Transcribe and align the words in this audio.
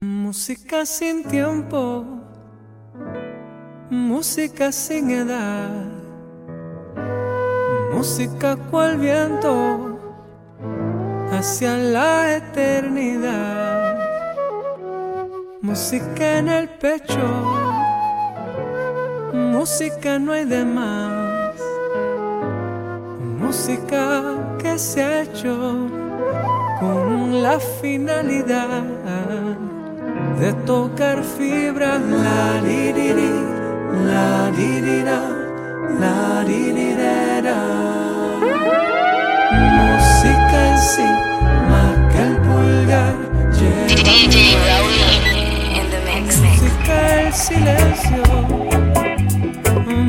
Música 0.00 0.86
sin 0.86 1.24
tiempo, 1.24 2.04
música 3.90 4.70
sin 4.70 5.10
edad, 5.10 5.86
música 7.92 8.54
cual 8.70 8.98
viento. 8.98 9.98
Hacia 11.32 11.76
la 11.76 12.36
eternidad, 12.36 13.98
música 15.62 16.38
en 16.38 16.48
el 16.48 16.68
pecho, 16.68 17.26
música 19.32 20.20
no 20.20 20.30
hay 20.30 20.44
de 20.44 20.64
más, 20.64 21.60
música 23.40 24.22
que 24.58 24.78
se 24.78 25.02
ha 25.02 25.22
hecho 25.22 25.88
con 26.78 27.42
la 27.42 27.58
finalidad 27.58 29.67
de 30.38 30.52
tocar 30.64 31.22
fibra. 31.22 31.98
La 31.98 32.60
di 32.62 32.92
di 32.92 33.12
di, 33.18 33.32
la 34.10 34.50
di 34.56 34.80
di 34.80 35.02
da, 35.02 35.20
la 35.98 36.44
di 36.46 36.72
di 36.76 36.94
da. 37.42 37.58
Música 39.78 40.58
en 40.70 40.78
sí, 40.78 41.08
el 42.24 42.34
Música 46.24 46.96
el 47.20 47.32
silencio, 47.32 48.22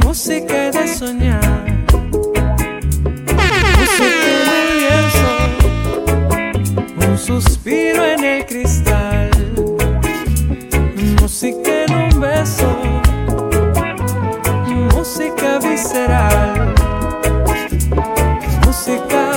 música 0.03 0.59
de 0.71 0.85
soñar. 0.95 1.65
Música 3.79 4.29
de 6.97 7.07
un 7.07 7.17
suspiro 7.17 8.05
en 8.05 8.18
será? 15.89 16.29
Música 18.63 19.28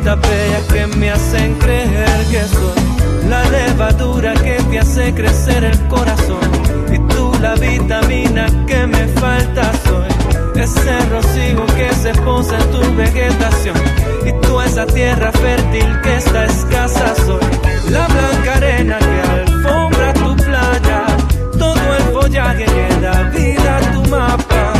cositas 0.00 0.20
bellas 0.30 0.62
que 0.72 0.86
me 0.98 1.10
hacen 1.10 1.54
creer 1.56 2.26
que 2.30 2.40
soy 2.48 3.28
la 3.28 3.44
levadura 3.50 4.34
que 4.34 4.54
te 4.70 4.78
hace 4.78 5.14
crecer 5.14 5.64
el 5.64 5.78
corazón. 5.88 6.40
Y 6.92 6.98
tú 7.12 7.32
la 7.40 7.54
vitamina 7.54 8.46
que 8.66 8.86
me 8.86 9.06
falta 9.08 9.72
soy. 9.84 10.08
Ese 10.60 10.98
rocío 11.08 11.64
que 11.76 11.94
se 11.94 12.12
posa 12.22 12.58
en 12.58 12.70
tu 12.70 12.96
vegetación. 12.96 13.76
Y 14.26 14.32
tú 14.44 14.60
esa 14.60 14.86
tierra 14.86 15.30
fértil 15.32 16.00
que 16.02 16.16
está 16.16 16.44
escasa 16.44 17.14
soy. 17.26 17.40
La 17.90 18.06
blanca 18.08 18.56
arena 18.56 18.98
que 18.98 19.30
alfombra 19.30 20.12
tu 20.14 20.36
playa. 20.36 21.06
Todo 21.58 21.94
el 21.96 22.02
follaje 22.12 22.64
que 22.64 23.00
da 23.00 23.22
vida 23.30 23.76
a 23.76 23.92
tu 23.92 24.10
mapa. 24.10 24.79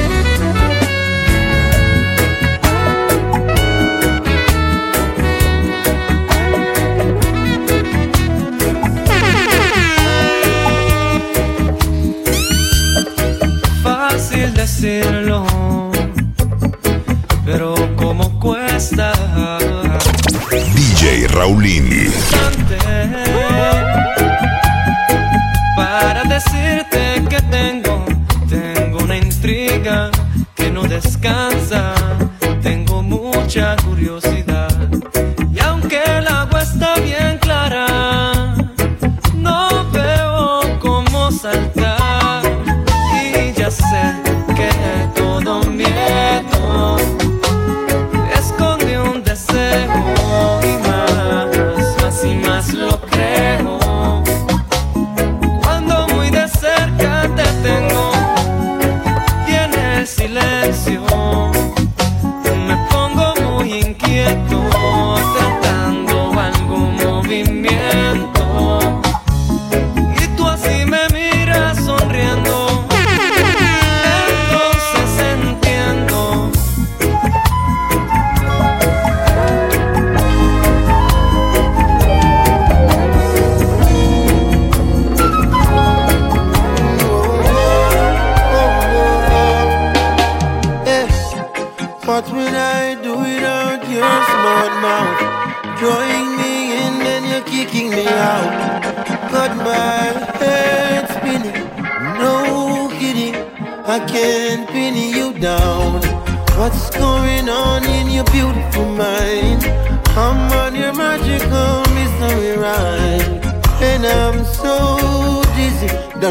Raulín. 21.41 21.89
Para 25.75 26.23
decirte 26.25 26.80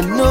dizzy, 0.01 0.30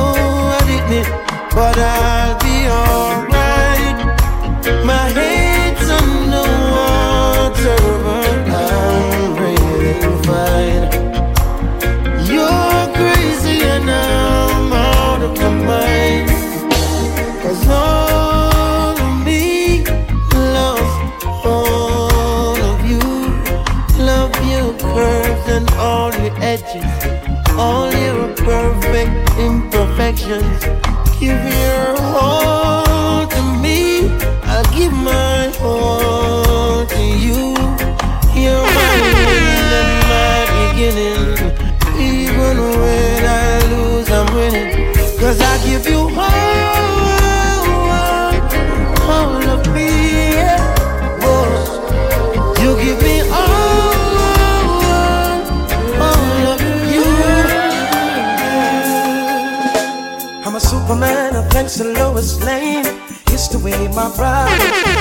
pride 64.17 64.61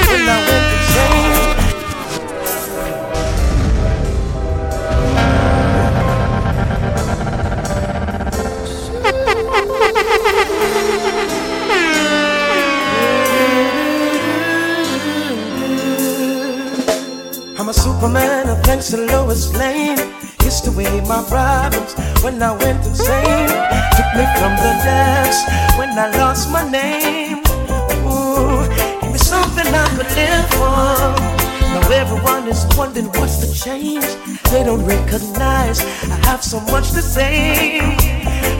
when 0.09 0.29
I 0.29 0.37
went 0.47 0.65
insane. 0.75 1.59
I'm 17.57 17.67
a 17.67 17.73
superman, 17.73 18.49
and 18.49 18.63
thanks 18.65 18.89
to 18.89 18.97
Lois 18.97 19.53
Lane. 19.55 19.99
Used 20.43 20.63
to 20.65 20.71
weigh 20.71 21.01
my 21.01 21.23
problems 21.27 21.93
when 22.23 22.41
I 22.41 22.51
went 22.51 22.85
insane. 22.85 23.49
Took 23.95 24.09
me 24.17 24.25
from 24.39 24.55
the 24.63 24.73
depths 24.83 25.43
when 25.77 25.89
I 25.97 26.09
lost 26.17 26.49
my 26.51 26.63
name. 26.69 27.38
Something 29.59 29.75
I 29.75 29.89
could 29.89 30.15
live 30.15 30.49
for. 30.55 30.79
Now 31.73 31.91
everyone 31.91 32.47
is 32.47 32.65
wondering 32.77 33.07
what's 33.07 33.37
the 33.43 33.53
change. 33.53 34.05
They 34.51 34.63
don't 34.63 34.85
recognize 34.85 35.81
I 35.81 36.15
have 36.27 36.41
so 36.41 36.61
much 36.71 36.91
to 36.91 37.01
say. 37.01 37.79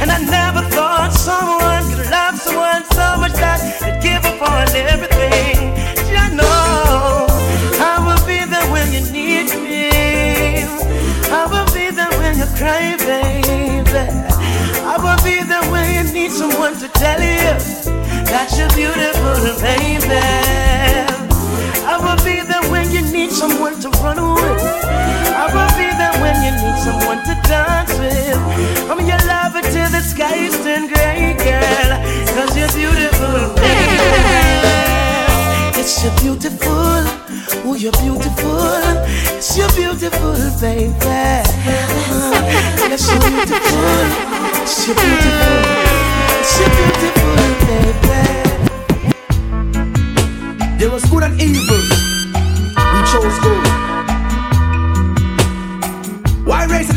And 0.02 0.12
I 0.12 0.20
never 0.20 0.62
thought 0.68 1.14
someone 1.14 1.84
could 1.90 2.12
love 2.12 2.36
someone 2.38 2.84
so 2.92 3.16
much 3.16 3.32
that 3.40 3.60
they'd 3.80 4.04
give 4.04 4.26
up 4.26 4.42
on 4.42 4.68
everything. 4.76 5.72
I 6.18 6.28
know 6.36 7.28
I 7.80 7.96
will 8.04 8.24
be 8.28 8.44
there 8.44 8.70
when 8.70 8.92
you 8.92 9.00
need 9.10 9.48
me. 9.56 10.66
I 11.32 11.46
will 11.48 11.70
be 11.74 11.96
there 11.96 12.12
when 12.20 12.38
you 12.40 12.48
cry, 12.60 12.98
baby. 13.08 14.04
I 14.84 14.98
will 15.00 15.24
be 15.24 15.48
there 15.48 15.64
when 15.72 15.88
you 15.96 16.12
need 16.12 16.32
someone 16.32 16.76
to 16.80 16.90
tell 16.90 17.22
you 17.22 17.89
that 18.30 18.50
you're 18.58 18.70
beautiful, 18.78 19.38
baby. 19.62 20.22
I 21.86 21.98
will 21.98 22.20
be 22.24 22.42
there 22.46 22.64
when 22.72 22.92
you 22.92 23.02
need 23.12 23.32
someone 23.32 23.80
to 23.82 23.90
run 24.02 24.18
with. 24.36 24.64
I 25.34 25.46
will 25.54 25.72
be 25.78 25.88
there 25.98 26.16
when 26.22 26.36
you 26.46 26.52
need 26.62 26.78
someone 26.80 27.20
to 27.26 27.34
dance 27.50 27.94
with. 27.98 28.38
I'm 28.90 29.00
your 29.06 29.22
lover 29.26 29.62
till 29.62 29.90
the 29.90 30.02
skies 30.02 30.56
turn 30.64 30.88
gray, 30.88 31.34
girl. 31.42 31.92
Cause 32.36 32.54
you're 32.58 32.72
beautiful, 32.78 33.56
baby. 33.58 33.98
It's 35.80 36.04
you're 36.04 36.14
beautiful, 36.22 37.02
oh 37.66 37.76
you're 37.78 37.92
beautiful. 37.94 38.62
It's 39.38 39.58
you're 39.58 39.72
beautiful, 39.74 40.36
baby. 40.62 40.94
Beautiful. 41.70 42.94
It's 42.94 43.06
you're 43.12 43.22
beautiful. 43.22 43.90
It's 44.62 44.88
you're 44.88 44.96
beautiful, 44.96 46.19
baby. 47.68 48.00
There 50.80 50.92
was 50.92 51.04
good 51.06 51.24
and 51.24 51.42
evil. 51.42 51.82
We 52.94 53.00
chose 53.12 53.40
good. 53.40 53.68
Why 56.46 56.66
raise 56.70 56.88
the 56.88 56.94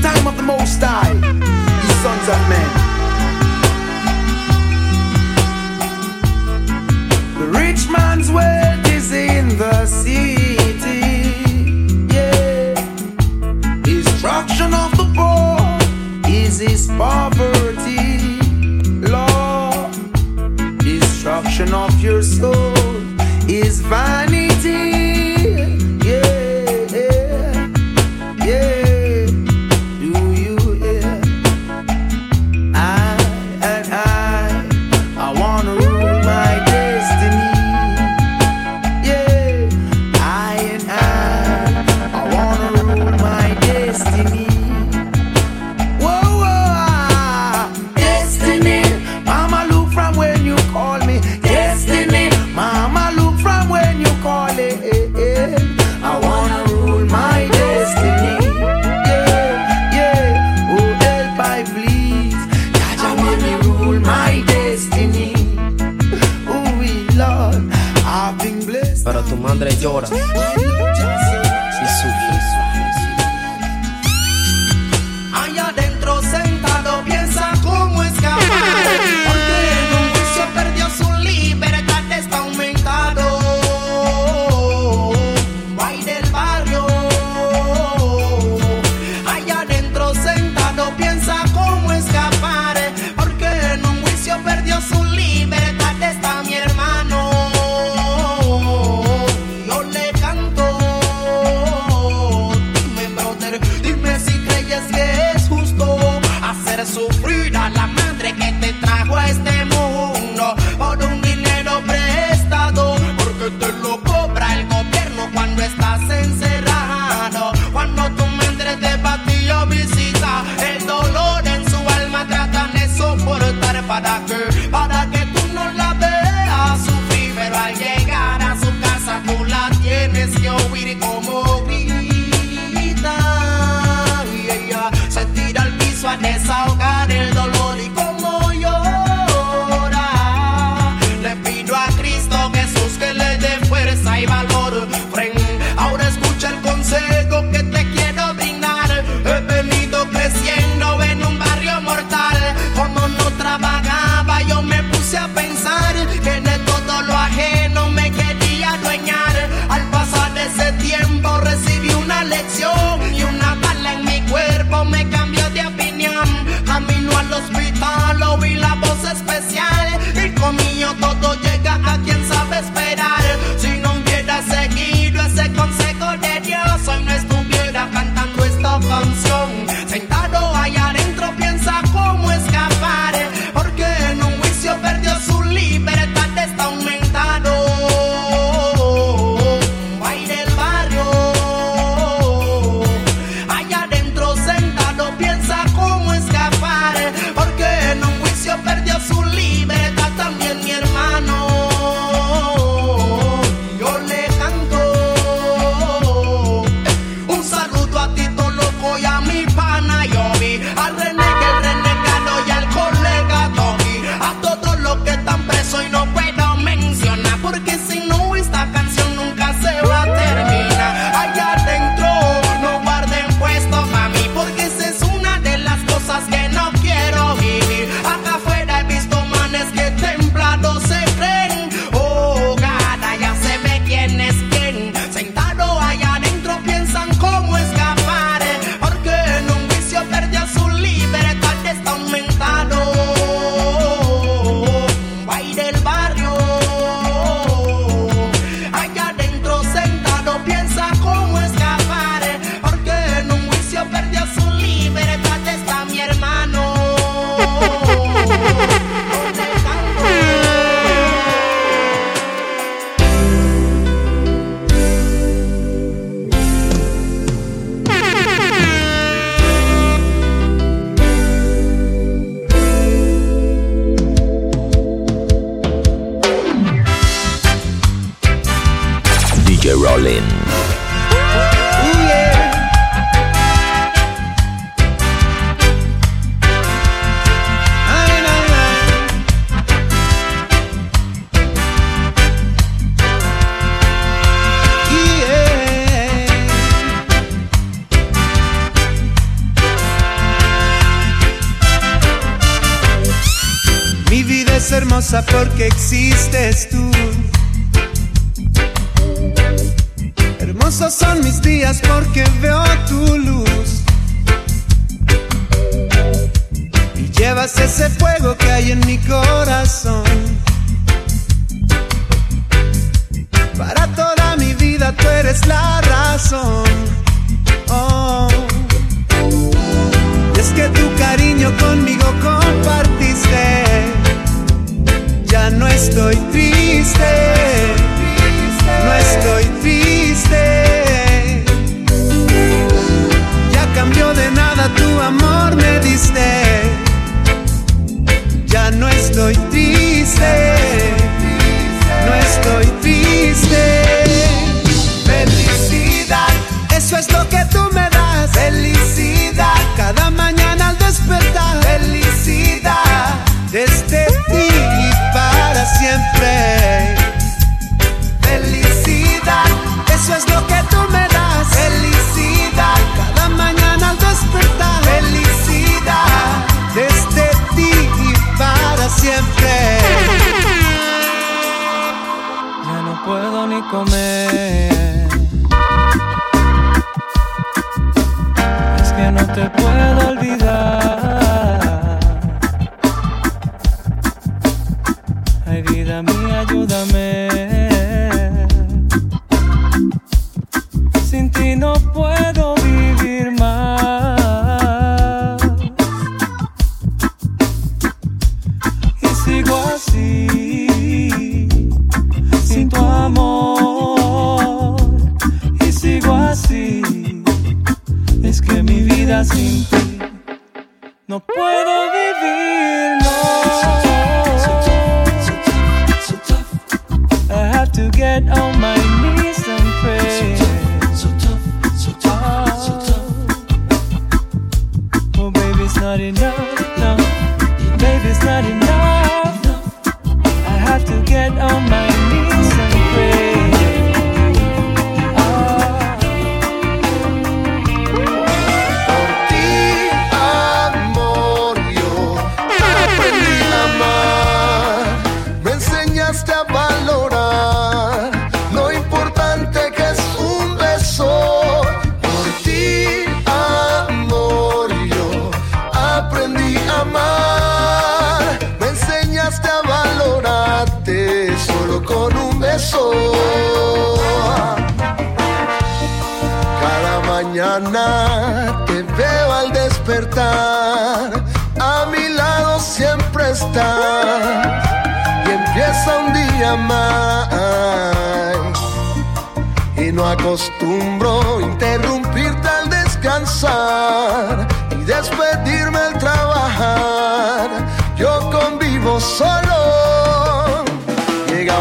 rich 7.49 7.88
man's 7.88 8.30
wealth 8.30 8.87
is 8.88 9.12
in 9.12 9.56
the 9.59 9.87
city. 9.87 10.41
your 22.02 22.21
soul 22.21 22.75
is 23.49 23.80
vanity. 23.80 24.41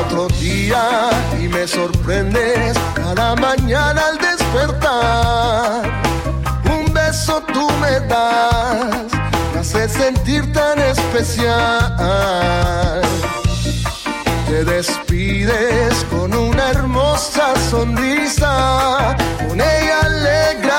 Otro 0.05 0.27
día 0.39 1.09
y 1.39 1.47
me 1.47 1.67
sorprendes 1.67 2.77
cada 2.95 3.35
mañana 3.35 4.01
al 4.07 4.17
despertar. 4.17 5.83
Un 6.65 6.93
beso 6.93 7.41
tú 7.53 7.67
me 7.81 7.99
das, 8.07 9.11
me 9.53 9.59
hace 9.59 9.87
sentir 9.89 10.51
tan 10.53 10.79
especial. 10.79 11.91
Te 14.47 14.65
despides 14.65 16.05
con 16.09 16.33
una 16.33 16.71
hermosa 16.71 17.53
sonrisa, 17.69 19.15
con 19.47 19.61
ella 19.61 19.99
alegras 20.03 20.70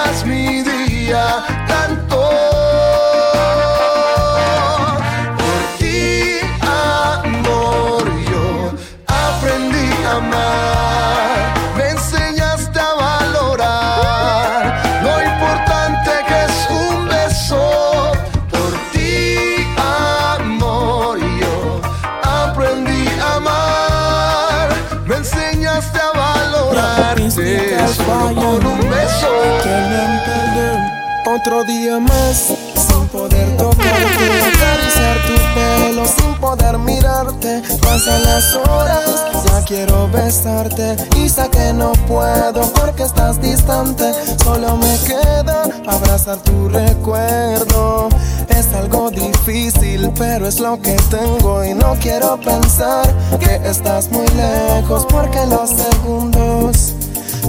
solo 28.22 28.40
con 28.40 28.66
un 28.66 28.80
beso. 28.80 29.28
Quieren 29.62 30.20
perder 30.24 30.80
otro 31.26 31.64
día 31.64 31.98
más 31.98 32.36
sin 32.74 33.08
poder 33.08 33.56
tocarte, 33.56 34.24
acariciar 34.54 35.16
tu 35.26 35.34
pelo, 35.54 36.04
sin 36.06 36.34
poder 36.34 36.78
mirarte. 36.78 37.62
Pasan 37.80 38.22
las 38.24 38.54
horas, 38.54 39.24
ya 39.46 39.64
quiero 39.64 40.08
besarte 40.10 40.96
y 41.16 41.28
sé 41.28 41.48
que 41.50 41.72
no 41.72 41.92
puedo 42.06 42.62
porque 42.72 43.04
estás 43.04 43.40
distante. 43.40 44.12
Solo 44.42 44.76
me 44.76 44.98
queda 45.06 45.64
abrazar 45.86 46.38
tu 46.38 46.68
recuerdo. 46.68 48.08
Es 48.48 48.72
algo 48.74 49.10
difícil, 49.10 50.10
pero 50.18 50.46
es 50.46 50.60
lo 50.60 50.80
que 50.80 50.96
tengo 51.10 51.64
y 51.64 51.74
no 51.74 51.94
quiero 52.00 52.38
pensar 52.40 53.06
que 53.38 53.56
estás 53.68 54.10
muy 54.10 54.26
lejos 54.28 55.06
porque 55.08 55.46
los 55.46 55.70
segundos 55.70 56.94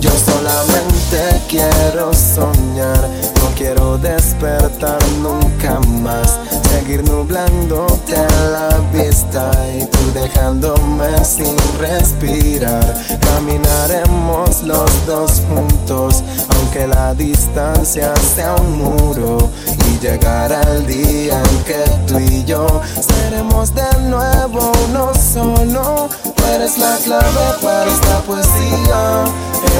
yo 0.04 0.10
solamente 0.12 1.42
quiero 1.48 2.14
soñar, 2.14 3.10
no 3.40 3.56
quiero 3.56 3.98
despertar 3.98 5.00
nunca 5.22 5.80
más. 6.02 6.40
Seguir 6.74 7.08
nublándote 7.08 8.18
la 8.52 8.70
vista 8.92 9.52
y 9.78 9.86
tú 9.86 10.12
dejándome 10.12 11.24
sin 11.24 11.56
respirar. 11.80 12.84
Caminaremos 13.22 14.64
los 14.64 15.06
dos 15.06 15.44
juntos, 15.48 16.24
aunque 16.50 16.88
la 16.88 17.14
distancia 17.14 18.12
sea 18.16 18.56
un 18.56 18.80
muro. 18.80 19.52
Y 19.88 20.00
llegará 20.00 20.62
el 20.64 20.88
día 20.88 21.42
en 21.44 21.64
que 21.64 21.84
tú 22.08 22.18
y 22.20 22.44
yo 22.44 22.82
seremos 23.00 23.74
de 23.76 24.00
nuevo 24.10 24.72
uno 24.90 25.12
solo. 25.14 26.10
Tú 26.24 26.44
eres 26.56 26.80
la 26.80 26.98
clave 26.98 27.54
para 27.62 27.86
esta 27.86 28.20
poesía. 28.22 29.24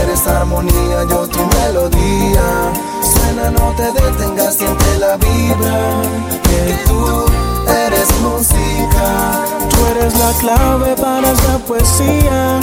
Eres 0.04 0.26
armonía, 0.28 1.06
yo 1.10 1.28
tu 1.28 1.40
melodía. 1.58 2.93
Suena, 3.14 3.52
no 3.52 3.74
te 3.76 3.92
detengas, 3.92 4.56
siente 4.56 4.98
la 5.00 5.18
vibra. 5.18 6.02
Que 6.44 6.76
tú 6.86 7.26
eres 7.86 8.10
música. 8.22 9.46
Tú 9.70 9.86
eres 9.92 10.18
la 10.18 10.32
clave 10.40 10.96
para 10.96 11.32
esta 11.32 11.58
poesía. 11.60 12.60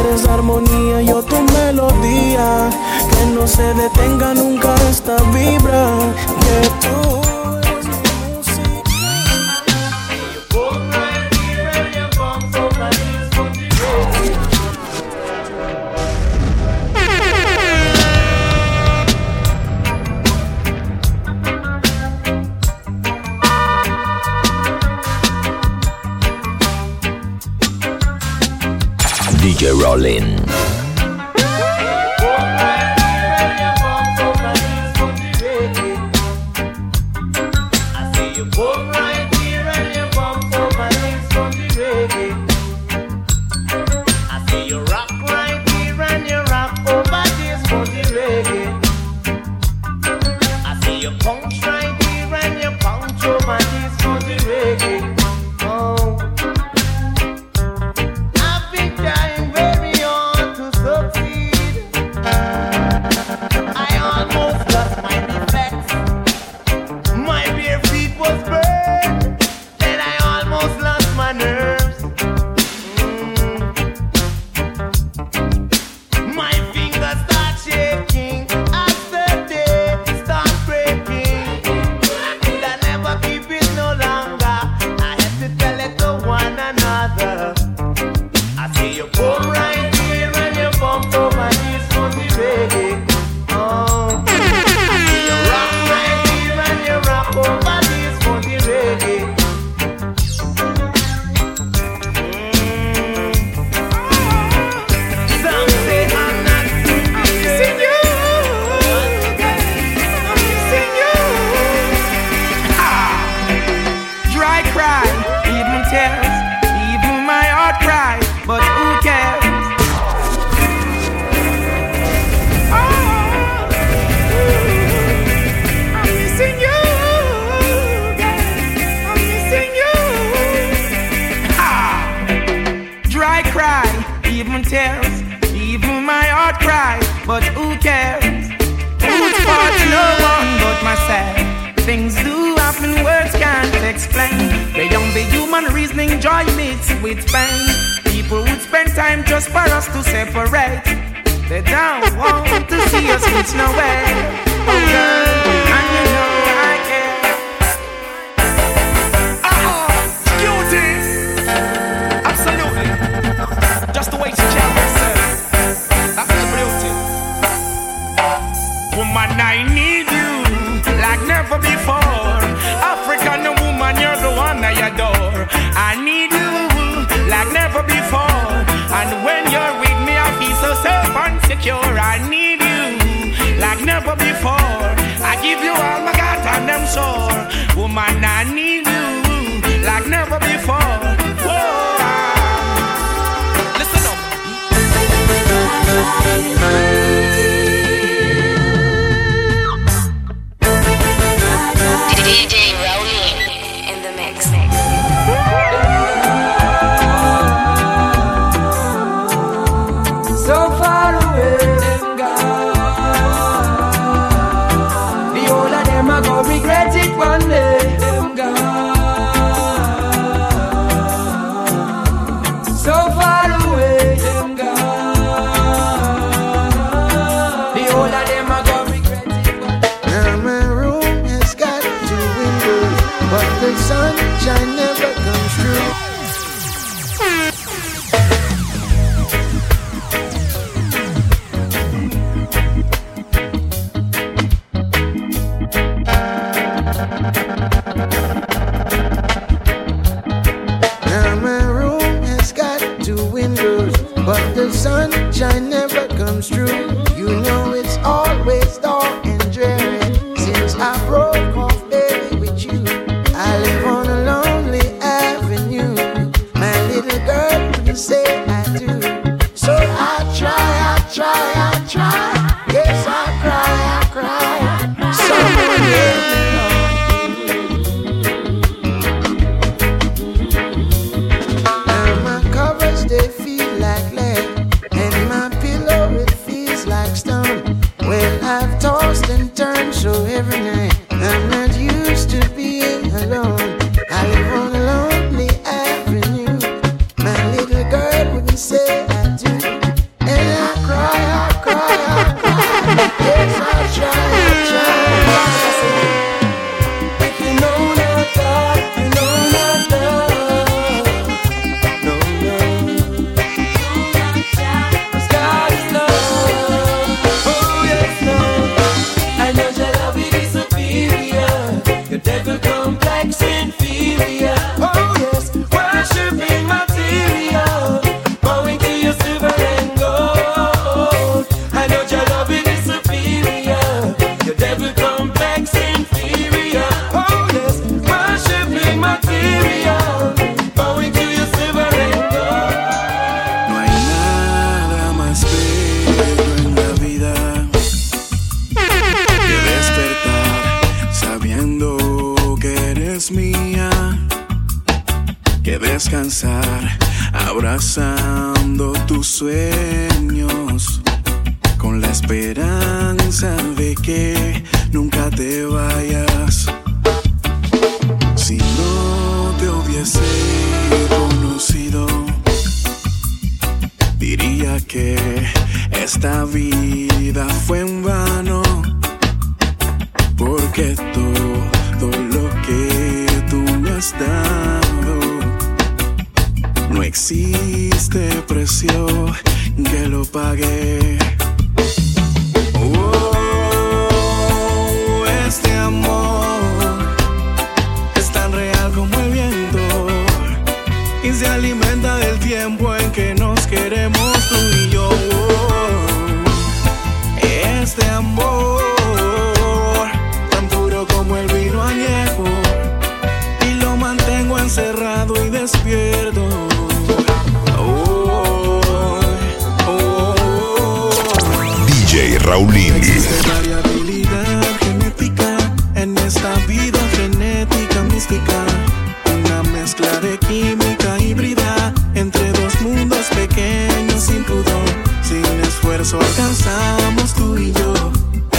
Eres 0.00 0.24
la 0.24 0.34
armonía, 0.34 1.02
yo 1.02 1.22
tu 1.22 1.36
melodía. 1.52 2.70
Que 3.10 3.26
no 3.34 3.46
se 3.46 3.74
detenga 3.74 4.34
nunca 4.34 4.74
esta 4.90 5.16
vibra. 5.32 5.88
Que 6.40 6.86
tú 6.86 7.63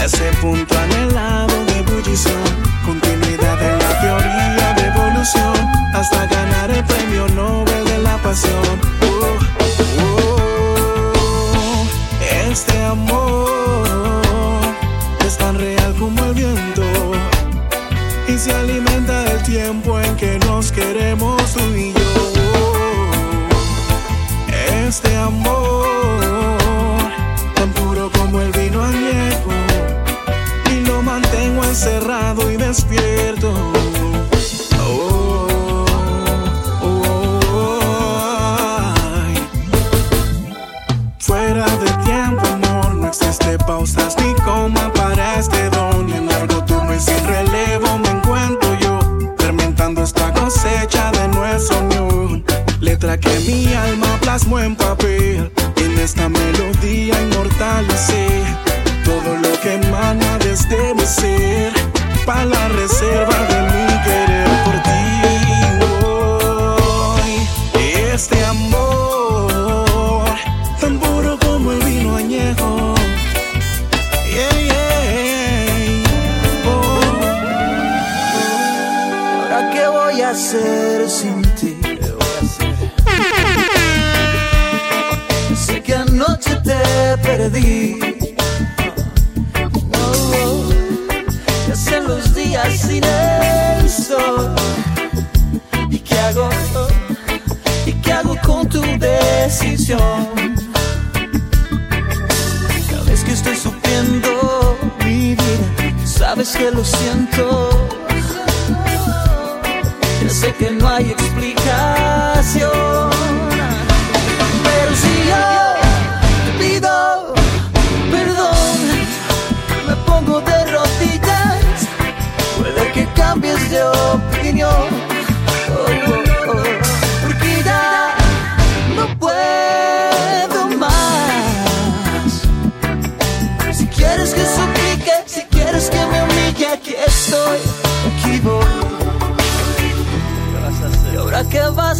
ese 0.05 0.31
punto 0.39 0.77
anhelado 0.77 1.65
de 1.65 1.79
ebullición, 1.79 2.43
continuidad 2.85 3.59
en 3.59 3.79
la 3.79 4.01
teoría 4.01 4.73
de 4.75 4.85
evolución, 4.85 5.55
hasta 5.95 6.27
ganar 6.27 6.69
el 6.69 6.83
premio 6.83 7.27
Nobel 7.29 7.85
de 7.85 7.97
la 7.99 8.15
pasión. 8.17 8.94
despierto 33.15 33.74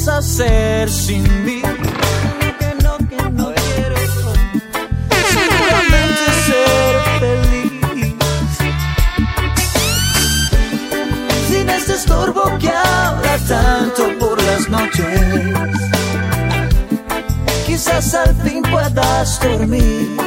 hacer 0.07 0.89
sin 0.89 1.23
mí? 1.45 1.61
Que 2.59 2.75
no, 2.83 2.97
que 2.97 3.17
no 3.31 3.51
quiero 3.53 3.95
Seguramente 5.31 6.23
ser 6.45 6.95
feliz. 7.19 7.71
Sin 11.47 11.69
este 11.69 11.93
estorbo 11.93 12.57
que 12.59 12.69
habla 12.69 13.37
tanto 13.47 14.17
por 14.19 14.41
las 14.43 14.69
noches. 14.69 15.19
Quizás 17.65 18.13
al 18.13 18.35
fin 18.43 18.61
puedas 18.61 19.39
dormir. 19.41 20.17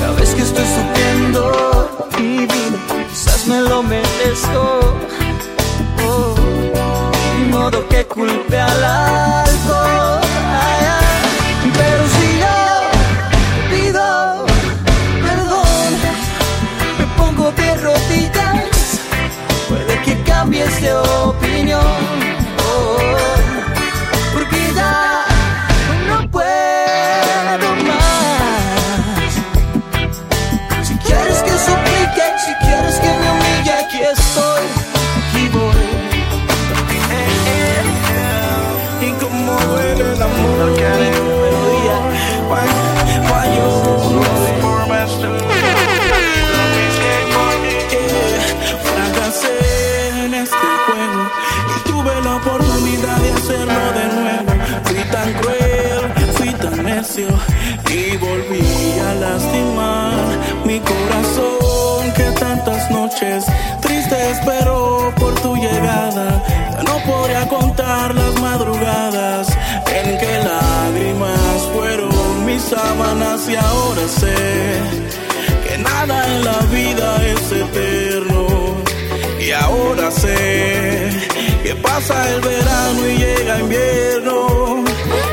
Ya 0.00 0.10
ves 0.12 0.34
que 0.34 0.42
estoy 0.42 0.66
sufriendo 0.66 2.08
mi 2.18 2.38
vida, 2.40 3.06
quizás 3.10 3.46
me 3.46 3.60
lo 3.60 3.82
merezco 3.82 4.94
culpe 8.14 8.60
a 8.60 8.68
la 8.78 9.43
desespero 64.44 65.12
por 65.16 65.34
tu 65.40 65.56
llegada. 65.56 66.42
Ya 66.72 66.82
no 66.82 66.98
podría 67.04 67.48
contar 67.48 68.14
las 68.14 68.40
madrugadas 68.40 69.48
en 69.94 70.18
que 70.18 70.38
lágrimas 70.44 71.62
fueron 71.72 72.46
mis 72.46 72.62
sábanas 72.62 73.48
y 73.48 73.56
ahora 73.56 74.08
sé 74.08 74.34
que 75.66 75.78
nada 75.78 76.34
en 76.34 76.44
la 76.44 76.58
vida 76.72 77.26
es 77.26 77.52
eterno. 77.52 78.46
Y 79.40 79.50
ahora 79.52 80.10
sé 80.10 81.10
que 81.62 81.74
pasa 81.76 82.30
el 82.30 82.40
verano 82.40 83.08
y 83.08 83.18
llega 83.18 83.60
invierno. 83.60 84.84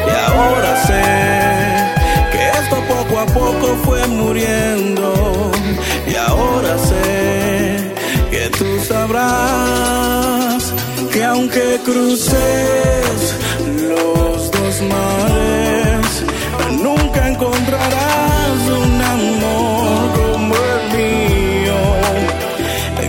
Y 0.08 0.32
ahora 0.32 0.86
sé 0.86 1.04
que 2.32 2.50
esto 2.60 2.76
poco 2.88 3.20
a 3.20 3.26
poco 3.28 3.76
fue 3.86 4.06
muriendo. 4.08 5.52
Y 6.08 6.16
ahora 6.16 6.78
sé 6.78 7.61
Tú 8.62 8.80
sabrás 8.88 10.62
que 11.12 11.24
aunque 11.24 11.80
cruces 11.84 13.36
los 13.90 14.52
dos 14.52 14.82
mares, 14.84 16.24
nunca 16.84 17.28
encontrarás 17.28 18.60
un 18.84 19.02
amor 19.02 20.12
como 20.20 20.54
el 20.74 20.82
mío. 20.96 21.80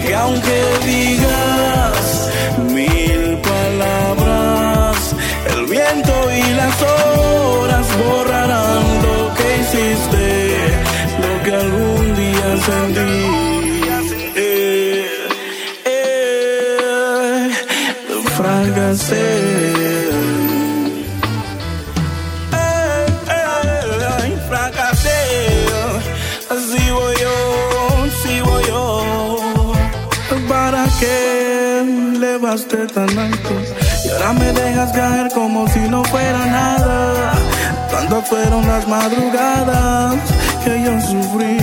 Que 0.06 0.14
aunque 0.14 0.58
digas 0.86 2.30
mil 2.70 3.36
palabras, 3.52 5.14
el 5.54 5.66
viento 5.66 6.14
y 6.34 6.54
las 6.54 6.82
horas 6.82 7.86
borran. 7.98 8.31
Tan 32.94 33.18
alto 33.18 33.54
y 34.04 34.08
ahora 34.10 34.32
me 34.34 34.52
dejas 34.52 34.92
caer 34.92 35.32
como 35.32 35.66
si 35.68 35.80
no 35.80 36.04
fuera 36.04 36.46
nada. 36.46 37.32
Tantas 37.90 38.28
fueron 38.28 38.66
las 38.66 38.86
madrugadas 38.86 40.16
que 40.64 40.82
yo 40.82 41.00
sufrí 41.00 41.58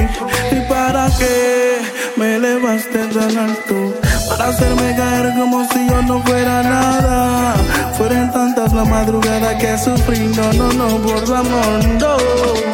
y 0.52 0.70
para 0.70 1.08
qué 1.18 1.78
me 2.18 2.36
elevaste 2.36 3.00
tan 3.08 3.38
alto 3.38 3.94
para 4.28 4.48
hacerme 4.48 4.96
caer 4.96 5.34
como 5.38 5.68
si 5.72 5.88
yo 5.88 6.02
no 6.04 6.22
fuera 6.24 6.63
nada. 6.63 7.56
Fueron 7.98 8.32
tantas 8.32 8.74
las 8.74 8.88
madrugadas 8.88 9.56
que 9.56 9.78
sufrí, 9.78 10.20
no, 10.20 10.54
no, 10.54 10.74
no, 10.74 10.98
por 11.02 11.36
amor, 11.36 11.86
no. 12.00 12.18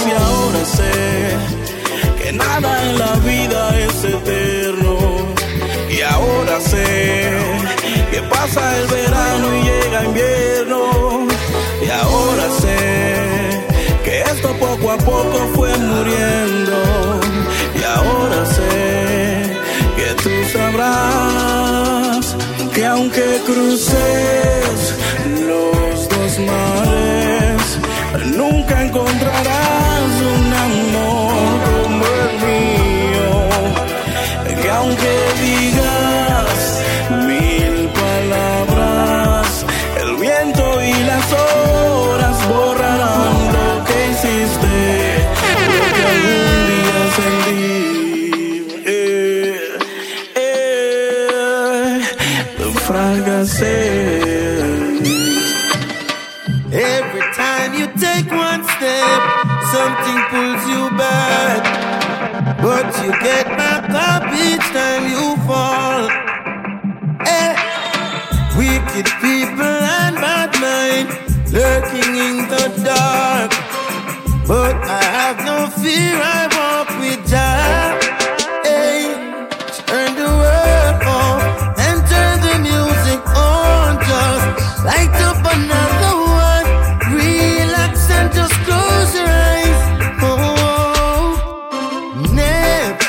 Y 0.08 0.12
ahora 0.12 0.65
sé 0.65 2.22
que 2.22 2.32
nada 2.32 2.84
en 2.84 3.00
la 3.00 3.13
vida 3.15 3.80
es 3.80 4.04
eterno. 4.04 4.98
Y 5.89 6.02
ahora 6.02 6.60
sé 6.60 7.55
que 8.15 8.21
pasa 8.30 8.62
el 8.80 8.88
verano 8.88 9.47
y 9.58 9.63
llega 9.63 10.06
invierno. 10.06 11.28
Y 11.86 11.89
ahora 11.89 12.45
sé 12.62 12.78
que 14.06 14.21
esto 14.21 14.49
poco 14.58 14.91
a 14.91 14.97
poco 14.97 15.38
fue 15.56 15.75
muriendo. 15.78 16.78
Y 17.80 17.84
ahora 17.84 18.45
sé 18.45 19.58
que 19.97 20.10
tú 20.23 20.34
sabrás 20.54 22.38
que 22.73 22.86
aunque 22.86 23.25
cruces 23.45 24.78
los 25.49 26.10
dos 26.13 26.39
mares, 26.51 27.63
nunca 28.38 28.82
encontrarás 28.82 30.12
un 30.36 30.47
amor 30.67 31.34
como 31.84 32.04
el 32.23 32.32
mío. 32.45 33.32
Que 34.62 34.69
aunque 34.71 35.35
you 63.06 63.12
get 63.22 63.45
back 63.56 63.86
up 63.91 64.24
each 64.34 64.68
time 64.74 65.03
you 65.14 65.38
fall. 65.45 66.10
Eh. 67.22 67.53
Wicked 68.58 69.06
people 69.22 69.78
and 70.01 70.16
bad 70.16 70.51
mind 70.60 71.08
lurking 71.53 72.16
in 72.28 72.38
the 72.49 72.66
dark. 72.84 73.51
But 74.47 74.76
I 74.89 75.03
have 75.20 75.38
no 75.45 75.68
fear, 75.82 76.18
I 76.18 76.45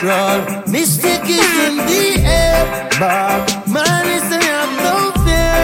natural 0.07 0.71
mystic 0.71 1.23
is 1.25 1.59
in 1.67 1.77
the 1.77 2.23
air. 2.25 2.89
Bob 2.99 3.49
Marley 3.67 4.19
say 4.29 4.41
I'm 4.41 4.73
no 4.87 5.13
fear. 5.25 5.59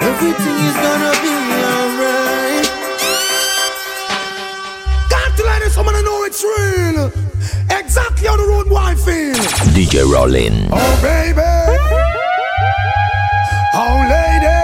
Everything 0.00 0.58
is 0.68 0.76
gonna 0.84 1.12
be 1.22 1.34
alright. 1.72 2.68
Got 5.10 5.36
to 5.36 5.42
let 5.44 5.62
it, 5.62 5.70
someone 5.70 5.94
to 5.94 6.02
know 6.02 6.24
it's 6.24 6.42
real. 6.42 7.12
Exactly 7.70 8.26
how 8.26 8.36
the 8.36 8.44
road 8.44 8.68
boy 8.68 8.94
feel. 8.96 9.34
DJ 9.74 10.04
Rollin. 10.12 10.68
Oh, 10.72 10.98
baby. 11.00 11.40
Oh, 13.74 13.98
lady. 14.10 14.58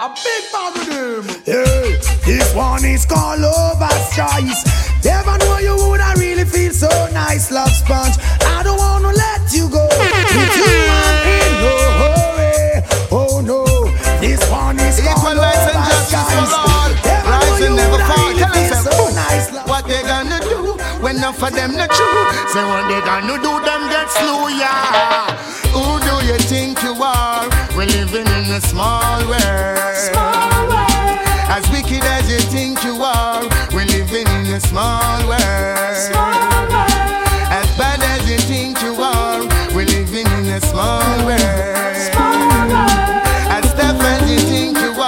A 0.00 0.08
big 0.24 0.42
bag 0.52 0.76
of 0.76 0.86
them. 0.88 1.42
Yeah, 1.46 2.24
this 2.24 2.54
one 2.54 2.84
is 2.84 3.04
called 3.04 3.40
Lover's 3.40 4.16
Choice. 4.16 4.86
Never 5.04 5.38
know 5.38 5.58
you 5.58 5.76
would 5.88 6.00
I 6.00 6.14
really 6.14 6.44
feel 6.44 6.72
so 6.72 6.88
nice, 7.12 7.50
love 7.52 7.70
sponge. 7.70 8.16
Enough 21.26 21.42
of 21.42 21.52
them 21.56 21.76
not 21.76 21.90
true? 21.90 22.22
Say 22.52 22.62
what 22.62 22.86
they 22.86 23.00
gonna 23.00 23.34
do, 23.42 23.52
them 23.66 23.90
get 23.90 24.08
slew, 24.10 24.48
yeah. 24.54 25.34
Who 25.74 25.98
do 26.06 26.14
you 26.24 26.38
think 26.38 26.80
you 26.84 26.94
are? 27.02 27.48
We're 27.76 27.86
living 27.86 28.28
in 28.38 28.44
a 28.54 28.60
small 28.60 29.26
world. 29.26 29.96
Small 30.06 30.68
world. 30.70 31.18
As 31.50 31.68
wicked 31.72 32.04
as 32.04 32.30
you 32.30 32.38
think 32.54 32.84
you 32.84 33.02
are, 33.02 33.42
we're 33.74 33.86
living 33.86 34.28
in 34.38 34.54
a 34.54 34.60
small 34.60 35.18
world. 35.26 36.14
As 37.50 37.68
bad 37.76 38.00
as 38.02 38.22
you 38.30 38.38
think 38.38 38.80
you 38.82 38.94
are, 38.94 39.42
we're 39.74 39.86
living 39.86 40.26
in 40.38 40.46
a 40.46 40.60
small 40.60 41.26
world. 41.26 41.42
As 43.50 43.74
tough 43.74 44.00
as 44.00 44.30
you 44.30 44.38
think 44.38 44.78
you 44.78 44.92
are, 45.02 45.05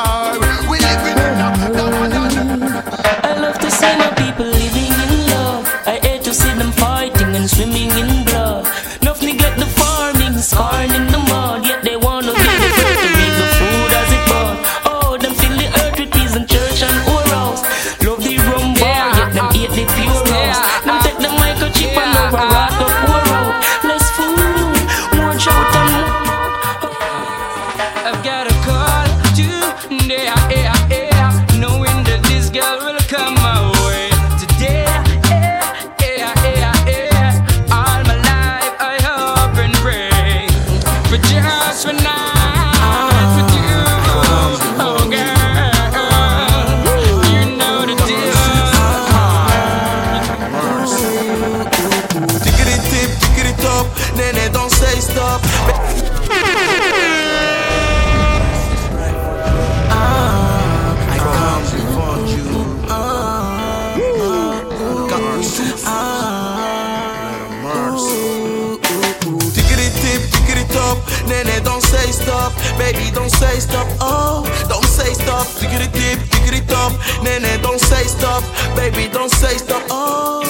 nene, 71.44 71.60
don't 71.60 71.82
say 71.82 72.12
stop. 72.12 72.52
Baby, 72.78 73.10
don't 73.12 73.30
say 73.30 73.60
stop. 73.60 73.86
Oh, 74.00 74.44
don't 74.68 74.84
say 74.84 75.12
stop. 75.14 75.46
Tickety 75.58 75.90
tip, 75.92 76.18
tickety 76.30 76.66
top, 76.66 76.92
nene, 77.22 77.60
don't 77.62 77.80
say 77.80 78.04
stop. 78.04 78.42
Baby, 78.76 79.08
don't 79.12 79.30
say 79.30 79.56
stop. 79.58 79.82
Oh. 79.90 80.42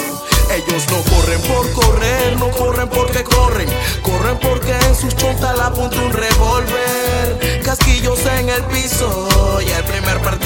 Ellos 0.50 0.86
no 0.90 1.02
corren 1.12 1.40
por 1.42 1.70
correr, 1.72 2.36
no 2.38 2.50
corren 2.50 2.88
porque 2.88 3.22
corren, 3.22 3.68
corren 4.02 4.38
porque 4.38 4.72
en 4.72 4.94
sus 4.96 5.14
chontas 5.14 5.56
la 5.58 5.66
apunta 5.66 6.00
un 6.00 6.10
revólver. 6.10 7.60
Casquillos 7.62 8.24
en 8.24 8.48
el 8.48 8.64
piso 8.64 9.60
y 9.60 9.70
el 9.70 9.84
primer 9.84 10.18
perdigonazo 10.20 10.37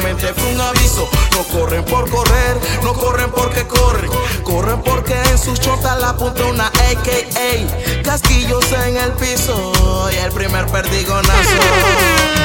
fue 0.00 0.52
un 0.52 0.60
aviso. 0.60 1.08
No 1.32 1.44
corren 1.44 1.84
por 1.84 2.10
correr, 2.10 2.56
no 2.82 2.94
corren 2.94 3.30
porque 3.30 3.66
corren, 3.66 4.10
corren 4.42 4.82
porque 4.82 5.14
en 5.14 5.38
sus 5.38 5.60
chontas 5.60 6.00
la 6.00 6.10
apunta 6.10 6.44
una 6.44 6.66
AKA. 6.66 8.02
Casquillos 8.02 8.72
en 8.72 8.96
el 8.96 9.12
piso 9.12 9.72
y 10.12 10.16
el 10.16 10.32
primer 10.32 10.66
perdigonazo. 10.66 11.32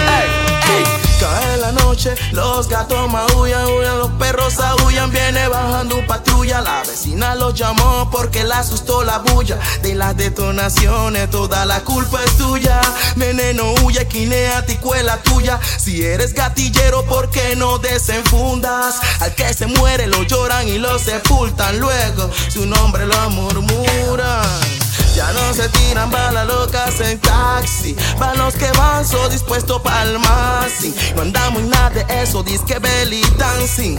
Ey, 0.10 0.30
ey. 0.78 1.09
Cae 1.20 1.58
la 1.58 1.74
noche, 1.74 2.16
los 2.32 2.70
gatos 2.70 3.12
maullan, 3.12 3.66
huyan, 3.66 4.00
los 4.00 4.12
perros 4.12 4.58
aullan, 4.60 5.12
viene 5.12 5.50
bajando 5.50 5.98
patrulla. 6.08 6.62
La 6.62 6.82
vecina 6.84 7.36
los 7.36 7.54
llamó 7.56 8.10
porque 8.10 8.46
la 8.46 8.60
asustó 8.60 9.04
la 9.04 9.20
bulla. 9.20 9.60
De 9.82 9.96
las 9.96 10.16
detonaciones, 10.16 11.30
toda 11.30 11.66
la 11.66 11.82
culpa 11.82 12.24
es 12.24 12.38
tuya. 12.38 12.80
Veneno 13.18 13.74
huye, 13.84 14.08
quinea, 14.08 14.66
ticuela 14.66 15.18
tuya. 15.18 15.60
Si 15.78 16.06
eres 16.06 16.34
gatillero, 16.34 17.04
¿por 17.06 17.30
qué 17.30 17.56
no 17.58 17.80
desenfundas? 17.80 19.02
Al 19.20 19.36
que 19.36 19.54
se 19.54 19.68
muere 19.68 20.08
lo 20.08 20.24
lloran 20.24 20.70
y 20.70 20.78
lo 20.78 20.98
sepultan. 21.00 21.80
Luego 21.80 22.30
su 22.48 22.66
nombre 22.66 23.06
lo 23.06 23.30
murmuran. 23.30 24.79
Ya 25.20 25.34
no 25.34 25.54
se 25.54 25.68
tiran 25.68 26.10
balas 26.10 26.48
locas 26.48 27.02
en 27.02 27.20
taxi. 27.20 27.94
Van 28.18 28.38
los 28.38 28.54
que 28.54 28.72
van, 28.78 29.06
so 29.06 29.28
dispuesto 29.28 29.84
pa'l 29.84 30.18
masing. 30.18 30.96
No 31.14 31.24
andamos 31.24 31.62
en 31.62 31.70
nada 31.70 31.90
de 31.90 32.06
eso, 32.24 32.42
disque 32.42 32.80
belly 32.80 33.22
dancing. 33.38 33.98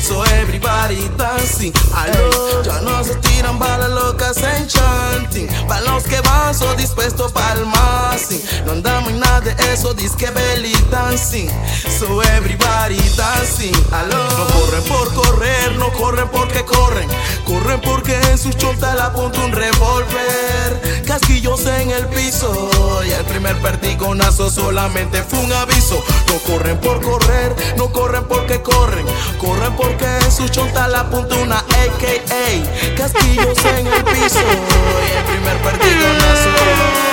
So 0.00 0.24
everybody 0.40 1.10
dancing. 1.18 1.74
Aló, 1.94 2.62
ya 2.62 2.80
no 2.80 3.04
se 3.04 3.16
tiran 3.16 3.58
balas 3.58 3.90
locas 3.90 4.38
en 4.38 4.66
chanting. 4.66 5.46
Van 5.68 5.84
los 5.84 6.04
que 6.04 6.18
van, 6.22 6.54
so 6.54 6.74
dispuesto 6.74 7.28
pa'l 7.28 7.66
masing. 7.66 8.40
No 8.64 8.72
andamos 8.72 9.10
en 9.10 9.20
nada 9.20 9.40
de 9.40 9.74
eso, 9.74 9.92
disque 9.92 10.30
belly 10.30 10.72
dancing. 10.90 11.50
So 11.98 12.22
everybody 12.22 12.96
dancing. 13.14 13.74
Aló, 13.92 14.24
no 14.38 14.46
corren 14.46 14.84
por 14.84 15.12
correr, 15.12 15.72
no 15.76 15.92
corren 15.92 16.28
porque 16.30 16.64
corren. 16.64 17.10
Corren 17.44 17.80
porque 17.82 18.18
en 18.30 18.38
sus 18.38 18.56
chontas 18.56 18.96
la 18.96 19.06
apunta 19.08 19.38
un 19.40 19.52
revólver 19.52 20.61
casquillos 21.06 21.66
en 21.66 21.90
el 21.90 22.06
piso. 22.06 22.70
Y 23.06 23.10
el 23.10 23.24
primer 23.24 23.56
perdigonazo 23.60 24.50
solamente 24.50 25.22
fue 25.22 25.38
un 25.40 25.52
aviso. 25.52 26.02
No 26.28 26.38
corren 26.40 26.78
por 26.78 27.00
correr, 27.00 27.54
no 27.76 27.92
corren 27.92 28.24
porque 28.24 28.62
corren. 28.62 29.04
Corren 29.38 29.74
porque 29.76 30.06
en 30.06 30.32
su 30.32 30.48
chonta 30.48 30.88
la 30.88 31.00
apunta 31.00 31.34
una 31.36 31.58
AKA. 31.58 32.96
Casquillos 32.96 33.58
en 33.78 33.86
el 33.86 34.04
piso. 34.04 34.40
Y 34.40 35.16
el 35.16 35.24
primer 35.24 35.56
perdigonazo. 35.62 37.11